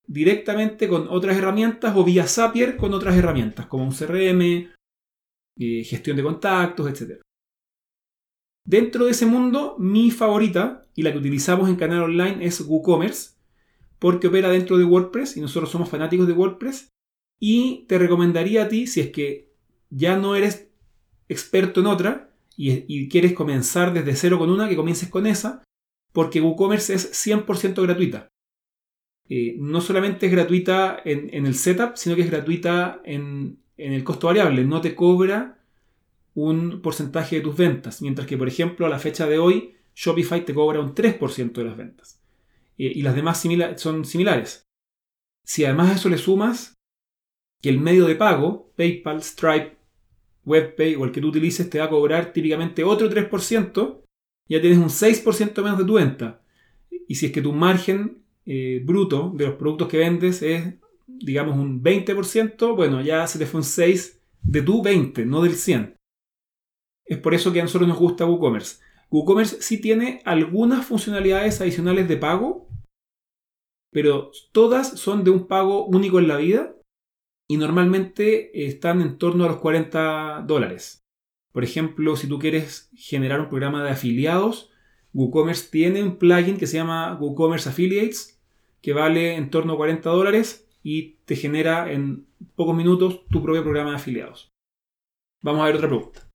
directamente 0.07 0.89
con 0.89 1.07
otras 1.09 1.37
herramientas 1.37 1.95
o 1.97 2.05
vía 2.05 2.27
Zapier 2.27 2.77
con 2.77 2.93
otras 2.95 3.17
herramientas 3.17 3.67
como 3.67 3.85
un 3.85 3.93
CRM, 3.93 4.73
eh, 5.59 5.85
gestión 5.85 6.17
de 6.17 6.23
contactos, 6.23 6.89
etc. 6.89 7.21
Dentro 8.67 9.05
de 9.05 9.11
ese 9.11 9.27
mundo, 9.27 9.77
mi 9.79 10.11
favorita 10.11 10.83
y 10.95 11.03
la 11.03 11.13
que 11.13 11.19
utilizamos 11.19 11.69
en 11.69 11.77
canal 11.77 12.03
online 12.03 12.45
es 12.45 12.61
WooCommerce 12.63 13.35
porque 13.99 14.29
opera 14.29 14.51
dentro 14.51 14.77
de 14.77 14.85
WordPress 14.85 15.37
y 15.37 15.41
nosotros 15.41 15.71
somos 15.71 15.89
fanáticos 15.89 16.27
de 16.27 16.33
WordPress 16.33 16.89
y 17.41 17.87
te 17.87 17.99
recomendaría 17.99 18.65
a 18.65 18.69
ti 18.69 18.87
si 18.87 19.01
es 19.01 19.11
que 19.11 19.53
ya 19.91 20.17
no 20.17 20.35
eres 20.37 20.74
experto 21.29 21.81
en 21.81 21.87
otra 21.87 22.31
y, 22.57 23.09
quieres 23.09 23.33
comenzar 23.33 23.93
desde 23.93 24.15
cero 24.15 24.39
con 24.39 24.51
una, 24.51 24.69
que 24.69 24.77
comiences 24.77 25.09
con 25.09 25.27
esa, 25.27 25.63
porque 26.13 26.41
WooCommerce 26.41 26.95
es 26.95 27.27
100% 27.27 27.83
gratuita. 27.83 28.29
Eh, 29.29 29.57
no 29.59 29.81
solamente 29.81 30.27
es 30.27 30.33
gratuita 30.33 31.01
en, 31.05 31.47
el 31.47 31.55
setup, 31.55 31.97
sino 31.97 32.15
que 32.15 32.23
es 32.23 32.31
gratuita 32.31 33.01
en, 33.05 33.59
el 33.77 34.05
costo 34.05 34.29
variable. 34.29 34.65
No 34.65 34.81
te 34.81 34.95
cobra 34.95 35.59
un 36.35 36.81
porcentaje 36.83 37.37
de 37.37 37.43
tus 37.43 37.57
ventas. 37.57 38.03
Mientras 38.03 38.27
que, 38.27 38.39
por 38.39 38.49
ejemplo, 38.49 38.87
a 38.87 38.89
la 38.89 38.99
fecha 38.99 39.27
de 39.27 39.39
hoy, 39.39 39.75
Shopify 39.95 40.45
te 40.45 40.55
cobra 40.55 40.81
un 40.81 40.95
3% 40.95 41.53
de 41.53 41.65
las 41.65 41.77
ventas. 41.77 42.21
Eh, 42.79 42.93
y 42.95 43.03
las 43.03 43.17
demás 43.17 43.43
son 43.77 44.05
similares. 44.05 44.65
Si 45.45 45.65
además 45.65 45.91
a 45.91 45.95
eso 45.95 46.09
le 46.09 46.19
sumas 46.19 46.75
que 47.61 47.71
el 47.71 47.81
medio 47.81 48.07
de 48.07 48.15
pago, 48.15 48.73
PayPal, 48.77 49.23
Stripe, 49.23 49.77
WebPay 50.45 50.95
o 50.97 51.05
el 51.05 51.13
que 51.13 51.21
tú 51.21 51.29
utilices, 51.29 51.69
te 51.69 51.79
va 51.79 51.87
a 51.87 51.91
cobrar 51.91 52.33
típicamente 52.33 52.85
otro 52.85 53.09
3%, 53.09 54.03
ya 54.49 54.61
tienes 54.61 54.79
un 54.79 54.89
6% 54.89 55.63
menos 55.63 55.79
de 55.79 55.85
tu 55.85 55.95
venta. 55.95 56.43
Y 57.09 57.15
si 57.15 57.27
es 57.27 57.33
que 57.33 57.43
tu 57.43 57.53
margen 57.53 58.23
eh, 58.47 58.83
bruto 58.85 59.33
de 59.35 59.47
los 59.47 59.55
productos 59.55 59.89
que 59.89 59.99
vendes 59.99 60.43
es, 60.43 60.75
digamos, 61.07 61.57
un 61.57 61.83
20%, 61.83 62.77
bueno, 62.77 63.01
ya 63.01 63.27
se 63.27 63.39
te 63.39 63.47
fue 63.47 63.61
un 63.61 63.65
6 63.65 64.21
de 64.43 64.63
tu 64.63 64.83
20, 64.83 65.25
no 65.27 65.43
del 65.43 65.55
100. 65.55 65.97
Es 67.07 67.19
por 67.19 67.35
eso 67.35 67.53
que 67.53 67.61
a 67.61 67.65
nosotros 67.65 67.89
nos 67.89 67.99
gusta 67.99 68.27
WooCommerce. 68.27 68.83
WooCommerce 69.11 69.63
sí 69.63 69.81
tiene 69.81 70.21
algunas 70.25 70.87
funcionalidades 70.87 71.61
adicionales 71.61 72.09
de 72.09 72.17
pago, 72.17 72.69
pero 73.91 74.31
todas 74.53 74.99
son 74.99 75.25
de 75.25 75.31
un 75.31 75.47
pago 75.47 75.87
único 75.87 76.19
en 76.19 76.29
la 76.29 76.37
vida 76.37 76.75
y 77.49 77.57
normalmente 77.57 78.67
están 78.67 79.01
en 79.01 79.19
torno 79.19 79.45
a 79.45 79.49
los 79.49 79.59
40 79.59 80.45
dólares. 80.47 81.05
Por 81.53 81.65
ejemplo, 81.65 82.17
si 82.17 82.27
tú 82.27 82.39
quieres 82.39 82.91
generar 82.97 83.41
un 83.41 83.49
programa 83.49 83.85
de 83.85 83.91
afiliados, 83.91 84.71
WooCommerce 85.13 85.71
tiene 85.71 86.03
un 86.03 86.19
plugin 86.19 86.57
que 86.57 86.67
se 86.67 86.77
llama 86.77 87.17
WooCommerce 87.21 87.69
Affiliates, 87.69 88.43
que 88.83 88.93
vale 88.93 89.37
en 89.37 89.51
torno 89.51 89.75
a 89.75 89.77
40 89.77 90.11
dólares 90.11 90.69
y 90.83 91.17
te 91.25 91.37
genera 91.37 91.91
en 91.93 92.27
pocos 92.57 92.77
minutos 92.77 93.25
tu 93.29 93.43
propio 93.43 93.63
programa 93.63 93.91
de 93.91 93.97
afiliados. 93.97 94.53
Vamos 95.43 95.63
a 95.63 95.67
ver 95.67 95.77
otra 95.77 95.89
pregunta. 95.89 96.29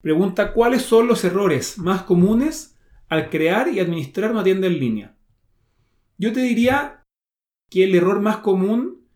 Pregunta, 0.00 0.52
¿cuáles 0.52 0.82
son 0.82 1.08
los 1.08 1.24
errores 1.24 1.78
más 1.78 2.02
comunes 2.02 2.78
al 3.08 3.28
crear 3.28 3.68
y 3.68 3.80
administrar 3.80 4.30
una 4.30 4.44
tienda 4.44 4.68
en 4.68 4.78
línea? 4.78 5.15
Yo 6.18 6.32
te 6.32 6.40
diría 6.40 7.02
que 7.70 7.84
el 7.84 7.94
error 7.94 8.20
más 8.20 8.38
común 8.38 9.06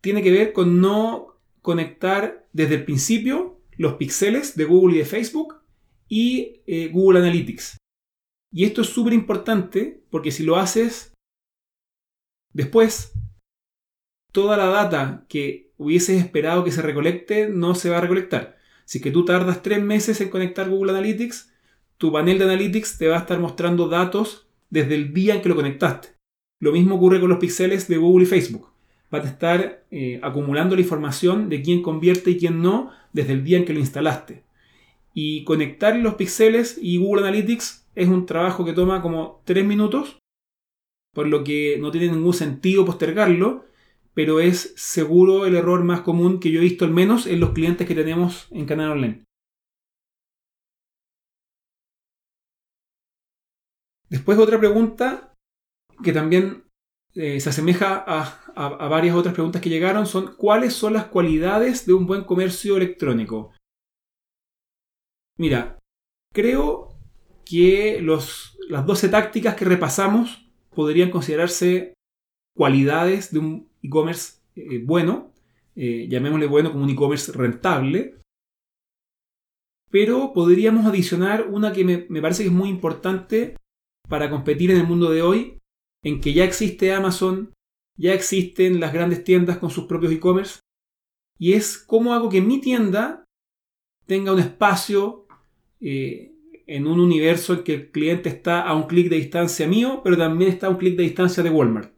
tiene 0.00 0.22
que 0.22 0.30
ver 0.30 0.52
con 0.52 0.80
no 0.80 1.38
conectar 1.62 2.46
desde 2.52 2.76
el 2.76 2.84
principio 2.84 3.60
los 3.76 3.94
píxeles 3.94 4.56
de 4.56 4.64
Google 4.64 4.96
y 4.96 4.98
de 4.98 5.04
Facebook 5.04 5.56
y 6.08 6.62
eh, 6.66 6.88
Google 6.88 7.20
Analytics. 7.20 7.78
Y 8.52 8.64
esto 8.64 8.82
es 8.82 8.88
súper 8.88 9.12
importante 9.12 10.02
porque 10.10 10.30
si 10.30 10.42
lo 10.42 10.56
haces 10.56 11.12
después, 12.52 13.12
toda 14.32 14.56
la 14.56 14.66
data 14.66 15.26
que 15.28 15.72
hubieses 15.76 16.18
esperado 16.20 16.64
que 16.64 16.72
se 16.72 16.82
recolecte 16.82 17.48
no 17.48 17.74
se 17.74 17.90
va 17.90 17.98
a 17.98 18.00
recolectar. 18.00 18.56
Si 18.84 19.00
que 19.00 19.10
tú 19.10 19.24
tardas 19.24 19.62
tres 19.62 19.82
meses 19.82 20.20
en 20.20 20.30
conectar 20.30 20.68
Google 20.68 20.92
Analytics, 20.92 21.52
tu 21.98 22.10
panel 22.12 22.38
de 22.38 22.44
Analytics 22.44 22.98
te 22.98 23.08
va 23.08 23.16
a 23.16 23.20
estar 23.20 23.38
mostrando 23.38 23.88
datos 23.88 24.48
desde 24.70 24.94
el 24.94 25.12
día 25.12 25.34
en 25.34 25.42
que 25.42 25.48
lo 25.48 25.56
conectaste. 25.56 26.17
Lo 26.60 26.72
mismo 26.72 26.96
ocurre 26.96 27.20
con 27.20 27.28
los 27.28 27.38
píxeles 27.38 27.88
de 27.88 27.96
Google 27.96 28.24
y 28.24 28.26
Facebook 28.26 28.68
va 29.12 29.18
a 29.18 29.22
estar 29.22 29.84
eh, 29.90 30.20
acumulando 30.22 30.74
la 30.74 30.82
información 30.82 31.48
de 31.48 31.62
quién 31.62 31.82
convierte 31.82 32.30
y 32.30 32.38
quién 32.38 32.60
no 32.62 32.90
desde 33.12 33.32
el 33.32 33.44
día 33.44 33.58
en 33.58 33.64
que 33.64 33.72
lo 33.72 33.80
instalaste. 33.80 34.44
Y 35.14 35.44
conectar 35.44 35.96
los 35.96 36.14
píxeles 36.14 36.78
y 36.80 36.98
Google 36.98 37.22
Analytics 37.22 37.86
es 37.94 38.08
un 38.08 38.26
trabajo 38.26 38.64
que 38.64 38.72
toma 38.72 39.02
como 39.02 39.42
3 39.44 39.64
minutos, 39.64 40.18
por 41.14 41.26
lo 41.26 41.42
que 41.42 41.78
no 41.80 41.90
tiene 41.90 42.08
ningún 42.08 42.34
sentido 42.34 42.84
postergarlo, 42.84 43.64
pero 44.14 44.40
es 44.40 44.74
seguro 44.76 45.46
el 45.46 45.56
error 45.56 45.82
más 45.84 46.02
común 46.02 46.38
que 46.38 46.50
yo 46.50 46.60
he 46.60 46.62
visto 46.62 46.84
al 46.84 46.92
menos 46.92 47.26
en 47.26 47.40
los 47.40 47.50
clientes 47.50 47.86
que 47.86 47.94
tenemos 47.94 48.48
en 48.50 48.66
Canal 48.66 48.90
Online. 48.92 49.24
Después 54.10 54.38
otra 54.38 54.58
pregunta 54.58 55.34
que 56.02 56.12
también 56.12 56.64
eh, 57.14 57.40
se 57.40 57.48
asemeja 57.48 58.04
a, 58.06 58.88
varias 58.88 59.16
otras 59.16 59.34
preguntas 59.34 59.62
que 59.62 59.70
llegaron, 59.70 60.06
son 60.06 60.34
¿cuáles 60.36 60.72
son 60.72 60.92
las 60.92 61.06
cualidades 61.06 61.86
de 61.86 61.94
un 61.94 62.06
buen 62.06 62.24
comercio 62.24 62.76
electrónico? 62.76 63.52
Mira, 65.36 65.78
creo 66.34 66.88
que 67.44 68.00
las 68.02 68.86
12 68.86 69.08
tácticas 69.08 69.54
que 69.54 69.64
repasamos 69.64 70.50
podrían 70.70 71.10
considerarse 71.10 71.94
cualidades 72.56 73.32
de 73.32 73.38
un 73.38 73.70
e-commerce 73.82 74.40
eh, 74.56 74.82
bueno, 74.84 75.32
eh, 75.76 76.08
llamémosle 76.08 76.46
bueno 76.46 76.72
como 76.72 76.82
un 76.82 76.90
e-commerce 76.90 77.30
rentable, 77.32 78.16
pero 79.90 80.32
podríamos 80.32 80.84
adicionar 80.84 81.46
una 81.48 81.72
que 81.72 81.84
me 81.84 82.20
parece 82.20 82.42
que 82.42 82.48
es 82.48 82.54
muy 82.54 82.68
importante 82.68 83.56
para 84.08 84.30
competir 84.30 84.72
en 84.72 84.78
el 84.78 84.86
mundo 84.86 85.10
de 85.10 85.22
hoy 85.22 85.57
en 86.02 86.20
que 86.20 86.32
ya 86.32 86.44
existe 86.44 86.92
Amazon, 86.92 87.52
ya 87.96 88.14
existen 88.14 88.80
las 88.80 88.92
grandes 88.92 89.24
tiendas 89.24 89.58
con 89.58 89.70
sus 89.70 89.84
propios 89.84 90.12
e-commerce, 90.12 90.60
y 91.38 91.52
es 91.52 91.78
cómo 91.78 92.14
hago 92.14 92.28
que 92.28 92.40
mi 92.40 92.60
tienda 92.60 93.24
tenga 94.06 94.32
un 94.32 94.40
espacio 94.40 95.26
eh, 95.80 96.34
en 96.66 96.86
un 96.86 97.00
universo 97.00 97.54
en 97.54 97.64
que 97.64 97.74
el 97.74 97.90
cliente 97.90 98.28
está 98.28 98.62
a 98.62 98.74
un 98.74 98.86
clic 98.86 99.08
de 99.08 99.16
distancia 99.16 99.66
mío, 99.66 100.00
pero 100.02 100.16
también 100.16 100.50
está 100.50 100.66
a 100.66 100.70
un 100.70 100.76
clic 100.76 100.96
de 100.96 101.04
distancia 101.04 101.42
de 101.42 101.50
Walmart, 101.50 101.94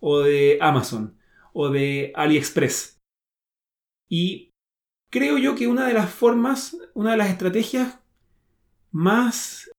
o 0.00 0.20
de 0.20 0.58
Amazon, 0.60 1.18
o 1.52 1.70
de 1.70 2.12
AliExpress. 2.14 3.00
Y 4.08 4.50
creo 5.10 5.38
yo 5.38 5.54
que 5.54 5.68
una 5.68 5.86
de 5.86 5.94
las 5.94 6.12
formas, 6.12 6.76
una 6.94 7.12
de 7.12 7.16
las 7.16 7.30
estrategias 7.30 7.98
más 8.90 9.70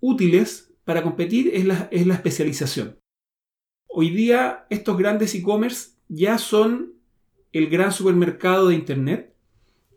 útiles 0.00 0.69
para 0.90 1.04
competir 1.04 1.52
es 1.54 1.64
la, 1.64 1.88
es 1.92 2.04
la 2.04 2.14
especialización. 2.14 2.98
Hoy 3.88 4.10
día 4.10 4.66
estos 4.70 4.98
grandes 4.98 5.36
e-commerce 5.36 5.92
ya 6.08 6.36
son 6.36 6.94
el 7.52 7.70
gran 7.70 7.92
supermercado 7.92 8.66
de 8.66 8.74
Internet 8.74 9.36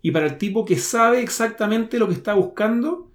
y 0.03 0.11
para 0.11 0.27
el 0.27 0.37
tipo 0.37 0.65
que 0.65 0.77
sabe 0.77 1.23
exactamente 1.23 1.97
lo 1.97 2.07
que 2.07 2.13
está 2.13 2.35
buscando 2.35 3.11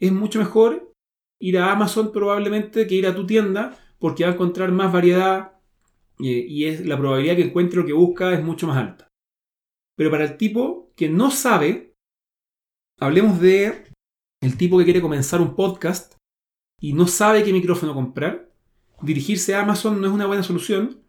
es 0.00 0.12
mucho 0.12 0.38
mejor 0.38 0.94
ir 1.42 1.58
a 1.58 1.72
Amazon 1.72 2.10
probablemente 2.10 2.86
que 2.86 2.94
ir 2.94 3.06
a 3.06 3.14
tu 3.14 3.26
tienda 3.26 3.78
porque 3.98 4.24
va 4.24 4.30
a 4.30 4.32
encontrar 4.32 4.72
más 4.72 4.90
variedad 4.90 5.58
eh, 6.20 6.46
y 6.48 6.64
es, 6.64 6.86
la 6.86 6.96
probabilidad 6.96 7.36
que 7.36 7.44
encuentre 7.44 7.80
lo 7.80 7.86
que 7.86 7.92
busca 7.92 8.32
es 8.32 8.42
mucho 8.42 8.66
más 8.66 8.78
alta. 8.78 9.08
Pero 9.94 10.10
para 10.10 10.24
el 10.24 10.38
tipo 10.38 10.90
que 10.96 11.10
no 11.10 11.30
sabe, 11.30 11.92
hablemos 12.98 13.42
de 13.42 13.92
el 14.40 14.56
tipo 14.56 14.78
que 14.78 14.84
quiere 14.84 15.02
comenzar 15.02 15.42
un 15.42 15.54
podcast 15.54 16.13
y 16.84 16.92
no 16.92 17.06
sabe 17.06 17.42
qué 17.42 17.50
micrófono 17.50 17.94
comprar, 17.94 18.52
dirigirse 19.00 19.54
a 19.54 19.62
Amazon 19.62 20.02
no 20.02 20.06
es 20.06 20.12
una 20.12 20.26
buena 20.26 20.42
solución 20.42 21.00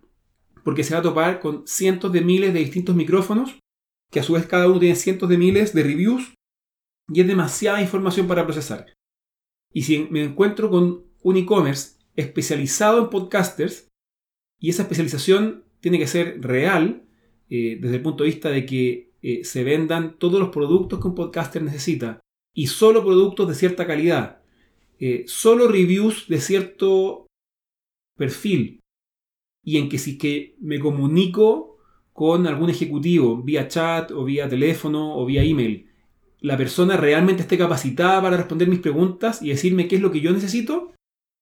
porque 0.63 0.85
se 0.85 0.93
va 0.93 1.01
a 1.01 1.03
topar 1.03 1.41
con 1.41 1.67
cientos 1.67 2.13
de 2.13 2.21
miles 2.21 2.53
de 2.53 2.61
distintos 2.61 2.95
micrófonos, 2.95 3.59
que 4.09 4.21
a 4.21 4.23
su 4.23 4.31
vez 4.31 4.45
cada 4.45 4.69
uno 4.69 4.79
tiene 4.79 4.95
cientos 4.95 5.27
de 5.27 5.37
miles 5.37 5.73
de 5.73 5.83
reviews 5.83 6.33
y 7.09 7.19
es 7.19 7.27
demasiada 7.27 7.81
información 7.81 8.25
para 8.25 8.45
procesar. 8.45 8.93
Y 9.73 9.81
si 9.81 10.07
me 10.09 10.23
encuentro 10.23 10.69
con 10.69 11.03
un 11.21 11.35
e-commerce 11.35 11.97
especializado 12.15 13.01
en 13.01 13.09
podcasters, 13.09 13.89
y 14.57 14.69
esa 14.69 14.83
especialización 14.83 15.65
tiene 15.81 15.99
que 15.99 16.07
ser 16.07 16.41
real, 16.41 17.03
eh, 17.49 17.79
desde 17.81 17.97
el 17.97 18.01
punto 18.01 18.23
de 18.23 18.29
vista 18.29 18.49
de 18.49 18.65
que 18.65 19.11
eh, 19.21 19.43
se 19.43 19.65
vendan 19.65 20.17
todos 20.19 20.39
los 20.39 20.51
productos 20.51 21.01
que 21.01 21.07
un 21.09 21.15
podcaster 21.15 21.61
necesita, 21.61 22.21
y 22.53 22.67
solo 22.67 23.03
productos 23.03 23.49
de 23.49 23.55
cierta 23.55 23.85
calidad, 23.85 24.44
eh, 24.99 25.23
solo 25.27 25.67
reviews 25.67 26.27
de 26.27 26.39
cierto 26.39 27.27
perfil 28.17 28.81
y 29.63 29.77
en 29.77 29.89
que 29.89 29.97
si 29.97 30.17
que 30.17 30.55
me 30.59 30.79
comunico 30.79 31.77
con 32.13 32.47
algún 32.47 32.69
ejecutivo 32.69 33.41
vía 33.41 33.67
chat 33.67 34.11
o 34.11 34.23
vía 34.23 34.47
teléfono 34.47 35.17
o 35.17 35.25
vía 35.25 35.43
email, 35.43 35.89
la 36.39 36.57
persona 36.57 36.95
realmente 36.95 37.41
esté 37.41 37.57
capacitada 37.57 38.21
para 38.21 38.37
responder 38.37 38.67
mis 38.67 38.79
preguntas 38.79 39.41
y 39.41 39.49
decirme 39.49 39.87
qué 39.87 39.95
es 39.95 40.01
lo 40.01 40.11
que 40.11 40.21
yo 40.21 40.31
necesito, 40.31 40.93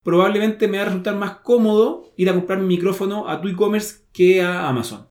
probablemente 0.03 0.67
me 0.67 0.77
va 0.77 0.83
a 0.83 0.87
resultar 0.87 1.15
más 1.15 1.37
cómodo 1.39 2.13
ir 2.17 2.29
a 2.29 2.33
comprar 2.33 2.59
mi 2.59 2.67
micrófono 2.67 3.27
a 3.27 3.41
tu 3.41 3.49
e-commerce 3.49 4.07
que 4.13 4.41
a 4.41 4.67
Amazon. 4.67 5.09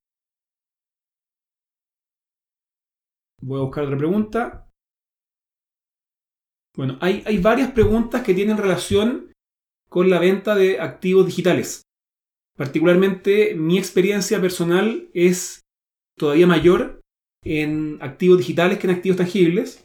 Voy 3.41 3.59
a 3.59 3.65
buscar 3.65 3.85
otra 3.85 3.99
pregunta. 3.99 4.72
Bueno, 6.75 6.97
hay, 7.01 7.39
varias 7.39 7.71
preguntas 7.73 8.23
que 8.23 8.33
tienen 8.33 8.57
relación 8.57 9.33
con 9.91 10.09
la 10.09 10.19
venta 10.19 10.55
de 10.55 10.81
activos 10.81 11.27
digitales. 11.27 11.83
Particularmente 12.57 13.55
mi 13.55 13.79
experiencia 13.79 14.41
personal 14.41 15.11
es 15.13 15.61
todavía 16.19 16.47
mayor 16.47 17.01
en 17.45 17.99
activos 18.01 18.39
digitales 18.39 18.79
que 18.79 18.87
en 18.87 18.95
activos 18.95 19.19
tangibles, 19.19 19.85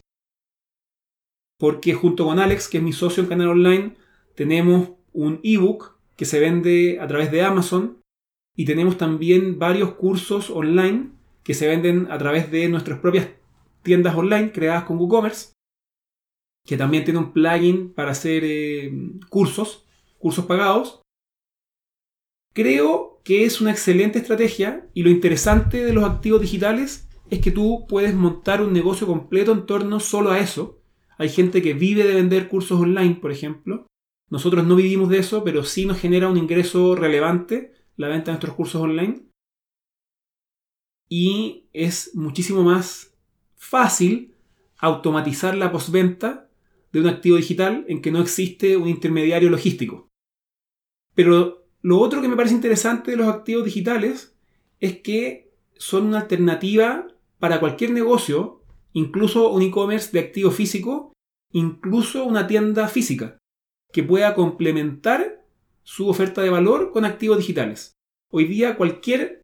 porque 1.60 1.93
junto 1.93 2.26
con 2.26 2.39
Alex, 2.39 2.69
que 2.69 2.78
es 2.78 2.84
mi 2.84 2.93
socio 2.93 3.23
en 3.23 3.30
Canal 3.30 3.50
Online, 3.50 3.95
tenemos 4.36 4.91
un 5.12 5.41
ebook 5.43 5.97
que 6.15 6.26
se 6.26 6.39
vende 6.39 7.00
a 7.02 7.08
través 7.08 7.32
de 7.32 7.41
Amazon 7.41 8.02
y 8.56 8.65
tenemos 8.65 8.97
también 8.97 9.60
varios 9.60 9.95
cursos 9.95 10.50
online 10.50 11.12
que 11.43 11.54
se 11.54 11.67
venden 11.67 12.10
a 12.12 12.17
través 12.17 12.50
de 12.50 12.69
nuestras 12.69 13.00
propias 13.00 13.30
tiendas 13.82 14.15
online 14.15 14.52
creadas 14.52 14.84
con 14.84 14.97
WooCommerce, 14.97 15.57
que 16.67 16.77
también 16.77 17.06
tiene 17.06 17.19
un 17.19 17.32
plugin 17.32 17.93
para 17.93 18.12
hacer 18.12 18.43
eh, 18.45 18.91
cursos, 19.30 19.88
cursos 20.19 20.45
pagados. 20.45 21.01
Creo 22.53 23.21
que 23.23 23.45
es 23.45 23.62
una 23.62 23.71
excelente 23.71 24.19
estrategia 24.19 24.86
y 24.93 25.03
lo 25.03 25.10
interesante 25.10 25.86
de 25.86 25.93
los 25.93 26.03
activos 26.03 26.41
digitales 26.41 27.08
es 27.30 27.39
que 27.39 27.51
tú 27.51 27.86
puedes 27.88 28.13
montar 28.13 28.62
un 28.62 28.73
negocio 28.73 29.08
completo 29.08 29.53
en 29.53 29.65
torno 29.65 30.01
solo 30.01 30.32
a 30.32 30.39
eso. 30.39 30.82
Hay 31.17 31.30
gente 31.30 31.62
que 31.62 31.73
vive 31.73 32.03
de 32.03 32.15
vender 32.15 32.49
cursos 32.49 32.82
online, 32.82 33.15
por 33.15 33.32
ejemplo. 33.32 33.88
Nosotros 34.30 34.65
no 34.65 34.75
vivimos 34.75 35.08
de 35.08 35.19
eso, 35.19 35.45
pero 35.45 35.63
sí 35.63 35.86
nos 35.86 35.99
genera 35.99 36.27
un 36.27 36.38
ingreso 36.38 36.95
relevante 36.95 37.71
la 37.95 38.10
venta 38.10 38.25
de 38.25 38.34
nuestros 38.34 38.56
cursos 38.56 38.82
online. 38.82 39.25
Y 41.08 41.69
es 41.71 42.13
muchísimo 42.13 42.63
más 42.63 43.13
fácil 43.56 44.36
automatizar 44.80 45.56
la 45.56 45.71
postventa 45.71 46.46
de 46.91 47.02
un 47.02 47.08
activo 47.08 47.38
digital 47.38 47.86
en 47.88 48.02
que 48.02 48.12
no 48.12 48.21
existe 48.21 48.78
un 48.78 48.88
intermediario 48.88 49.50
logístico. 49.50 50.08
Pero 51.15 51.67
lo 51.82 52.00
otro 52.00 52.21
que 52.21 52.28
me 52.28 52.36
parece 52.36 52.56
interesante 52.56 53.12
de 53.12 53.17
los 53.17 53.28
activos 53.28 53.65
digitales 53.65 54.38
es 54.80 55.00
que 55.02 55.52
son 55.78 56.08
una 56.08 56.21
alternativa 56.21 57.08
para 57.39 57.60
cualquier 57.60 57.91
negocio, 57.91 58.62
incluso 58.93 59.52
un 59.52 59.62
e-commerce 59.62 60.12
de 60.12 60.19
activo 60.19 60.52
físico, 60.52 61.13
incluso 61.52 62.26
una 62.26 62.47
tienda 62.47 62.88
física, 62.88 63.38
que 63.91 64.04
pueda 64.04 64.34
complementar 64.34 65.45
su 65.84 66.10
oferta 66.10 66.41
de 66.41 66.50
valor 66.50 66.91
con 66.91 67.06
activos 67.06 67.38
digitales. 67.38 67.93
Hoy 68.32 68.45
día 68.45 68.76
cualquier 68.76 69.41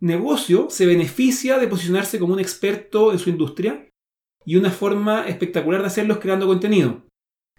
negocio 0.00 0.68
se 0.70 0.86
beneficia 0.86 1.58
de 1.58 1.68
posicionarse 1.68 2.18
como 2.18 2.32
un 2.32 2.40
experto 2.40 3.12
en 3.12 3.18
su 3.18 3.30
industria 3.30 3.87
y 4.44 4.56
una 4.56 4.70
forma 4.70 5.26
espectacular 5.28 5.80
de 5.80 5.88
hacerlo 5.88 6.14
es 6.14 6.20
creando 6.20 6.46
contenido. 6.46 7.02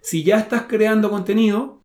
Si 0.02 0.22
ya 0.24 0.38
estás 0.38 0.62
creando 0.62 1.10
contenido, 1.10 1.82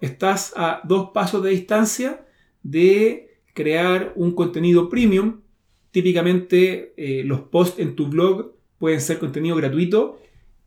estás 0.00 0.52
a 0.56 0.80
dos 0.84 1.10
pasos 1.10 1.42
de 1.42 1.50
distancia 1.50 2.26
de 2.62 3.40
crear 3.54 4.12
un 4.16 4.32
contenido 4.32 4.88
premium. 4.88 5.42
Típicamente 5.90 6.94
eh, 6.96 7.24
los 7.24 7.40
posts 7.40 7.80
en 7.80 7.96
tu 7.96 8.08
blog 8.08 8.54
pueden 8.78 9.00
ser 9.00 9.18
contenido 9.18 9.56
gratuito, 9.56 10.20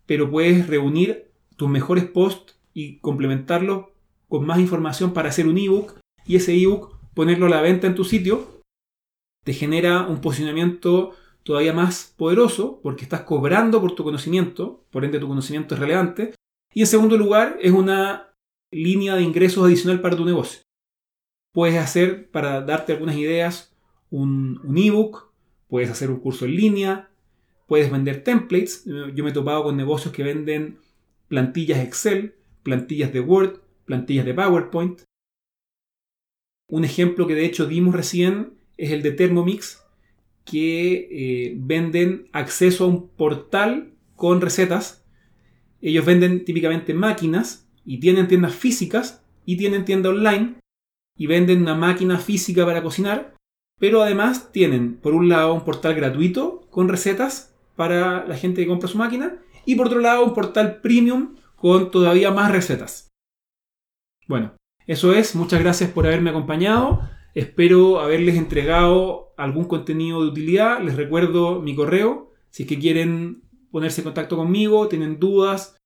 pero 0.06 0.30
puedes 0.30 0.68
reunir 0.68 1.32
tus 1.56 1.70
mejores 1.70 2.06
posts 2.06 2.60
y 2.74 2.98
complementarlos 3.00 3.86
con 4.28 4.46
más 4.46 4.60
información 4.60 5.13
para 5.13 5.30
hacer 5.30 5.48
un 5.48 5.58
ebook 5.58 6.00
y 6.26 6.36
ese 6.36 6.56
ebook 6.56 6.98
ponerlo 7.13 7.48
a 7.48 7.50
la 7.50 7.62
venta 7.62 7.88
en 7.88 7.96
tu 7.96 8.04
sitio 8.04 8.60
te 9.44 9.54
genera 9.54 10.06
un 10.08 10.22
posicionamiento 10.22 11.12
todavía 11.50 11.74
más 11.74 12.14
poderoso 12.16 12.80
porque 12.84 13.02
estás 13.02 13.22
cobrando 13.22 13.82
por 13.82 13.96
tu 13.96 14.04
conocimiento, 14.04 14.86
por 14.92 15.04
ende 15.04 15.18
tu 15.18 15.28
conocimiento 15.28 15.74
es 15.74 15.80
relevante. 15.80 16.36
Y 16.76 16.82
en 16.82 16.86
segundo 16.86 17.18
lugar, 17.18 17.58
es 17.60 17.72
una 17.72 18.36
línea 18.70 19.16
de 19.16 19.24
ingresos 19.24 19.66
adicional 19.66 20.00
para 20.00 20.16
tu 20.16 20.26
negocio. 20.26 20.62
Puedes 21.52 21.80
hacer, 21.80 22.30
para 22.30 22.62
darte 22.62 22.94
algunas 22.94 23.16
ideas, 23.16 23.76
un, 24.12 24.62
un 24.64 24.78
ebook, 24.78 25.32
puedes 25.68 25.90
hacer 25.90 26.12
un 26.12 26.20
curso 26.20 26.46
en 26.46 26.56
línea, 26.56 27.10
puedes 27.66 27.92
vender 27.92 28.24
templates. 28.24 28.86
Yo 28.86 29.24
me 29.24 29.32
he 29.32 29.34
topado 29.34 29.64
con 29.64 29.76
negocios 29.76 30.14
que 30.14 30.22
venden 30.22 30.78
plantillas 31.30 31.80
Excel, 31.80 32.36
plantillas 32.62 33.12
de 33.12 33.22
Word, 33.22 33.62
plantillas 33.86 34.28
de 34.28 34.36
PowerPoint. 34.36 35.02
Un 36.70 36.86
ejemplo 36.86 37.26
que 37.26 37.34
de 37.34 37.46
hecho 37.46 37.66
dimos 37.66 37.96
recién 37.96 38.54
es 38.78 38.92
el 38.92 39.02
de 39.02 39.14
Thermomix, 39.14 39.84
que 40.50 41.08
eh, 41.12 41.54
venden 41.58 42.30
acceso 42.32 42.86
a 42.86 42.88
un 42.88 43.10
portal 43.10 43.94
con 44.16 44.42
recetas. 44.42 45.06
Ellos 45.82 46.06
venden 46.06 46.46
típicamente 46.46 46.94
máquinas 46.94 47.70
y 47.86 48.00
tienen 48.00 48.28
tiendas 48.28 48.56
físicas 48.56 49.24
y 49.46 49.58
tienen 49.58 49.86
tienda 49.86 50.10
online 50.10 50.56
y 51.18 51.28
venden 51.28 51.62
una 51.62 51.76
máquina 51.76 52.18
física 52.18 52.66
para 52.66 52.84
cocinar, 52.84 53.36
pero 53.80 54.02
además 54.02 54.52
tienen 54.52 54.96
por 54.96 55.14
un 55.14 55.30
lado 55.30 55.54
un 55.54 55.66
portal 55.66 55.96
gratuito 55.96 56.68
con 56.70 56.90
recetas 56.90 57.56
para 57.76 58.26
la 58.26 58.36
gente 58.36 58.62
que 58.62 58.68
compra 58.68 58.90
su 58.90 58.98
máquina 58.98 59.38
y 59.66 59.76
por 59.76 59.88
otro 59.88 60.00
lado 60.00 60.24
un 60.26 60.34
portal 60.34 60.82
premium 60.82 61.36
con 61.56 61.92
todavía 61.92 62.32
más 62.32 62.52
recetas. 62.52 63.10
Bueno, 64.28 64.54
eso 64.86 65.14
es, 65.14 65.36
muchas 65.36 65.60
gracias 65.60 65.92
por 65.92 66.06
haberme 66.06 66.30
acompañado. 66.30 67.02
Espero 67.36 68.00
haberles 68.00 68.36
entregado 68.36 69.34
algún 69.38 69.65
contenido 69.65 70.22
de 70.22 70.30
utilidad. 70.30 70.82
Les 70.82 70.96
recuerdo 70.96 71.62
mi 71.62 71.76
correo. 71.76 72.32
Si 72.50 72.63
es 72.63 72.70
que 72.70 72.80
quieren 72.80 73.44
ponerse 73.72 74.02
en 74.02 74.06
contacto 74.06 74.36
conmigo, 74.36 74.88
tienen 74.88 75.20
dudas, 75.20 75.78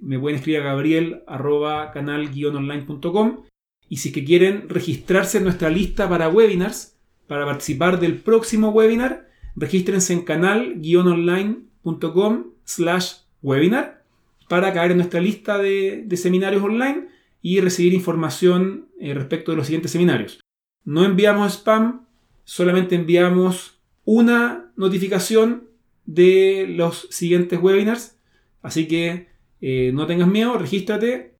me 0.00 0.18
pueden 0.18 0.38
escribir 0.38 0.62
a 0.62 0.64
gabriel 0.64 1.22
canal-online.com. 1.26 3.44
Y 3.88 3.98
si 3.98 4.08
es 4.08 4.14
que 4.14 4.24
quieren 4.24 4.68
registrarse 4.68 5.38
en 5.38 5.44
nuestra 5.44 5.70
lista 5.70 6.08
para 6.08 6.28
webinars, 6.28 6.98
para 7.28 7.44
participar 7.44 8.00
del 8.00 8.18
próximo 8.18 8.70
webinar, 8.70 9.28
regístrense 9.54 10.12
en 10.12 10.22
canal-online.com 10.22 12.46
slash 12.64 13.12
webinar 13.42 14.02
para 14.48 14.72
caer 14.72 14.90
en 14.90 14.96
nuestra 14.98 15.20
lista 15.20 15.58
de 15.58 16.16
seminarios 16.16 16.62
online 16.62 17.06
y 17.42 17.60
recibir 17.60 17.92
información 17.92 18.88
eh, 19.00 19.12
respecto 19.12 19.50
de 19.50 19.56
los 19.56 19.66
siguientes 19.66 19.90
seminarios. 19.90 20.40
No 20.84 21.04
enviamos 21.04 21.54
spam, 21.54 22.06
solamente 22.44 22.94
enviamos 22.94 23.82
una 24.04 24.72
notificación 24.76 25.68
de 26.06 26.66
los 26.68 27.08
siguientes 27.10 27.60
webinars. 27.60 28.18
Así 28.62 28.86
que 28.86 29.28
eh, 29.60 29.90
no 29.92 30.06
tengas 30.06 30.28
miedo, 30.28 30.56
regístrate 30.56 31.36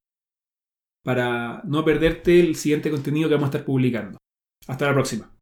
para 1.04 1.62
no 1.64 1.84
perderte 1.84 2.40
el 2.40 2.56
siguiente 2.56 2.90
contenido 2.90 3.28
que 3.28 3.34
vamos 3.34 3.48
a 3.48 3.50
estar 3.50 3.64
publicando. 3.64 4.18
Hasta 4.66 4.86
la 4.86 4.94
próxima. 4.94 5.30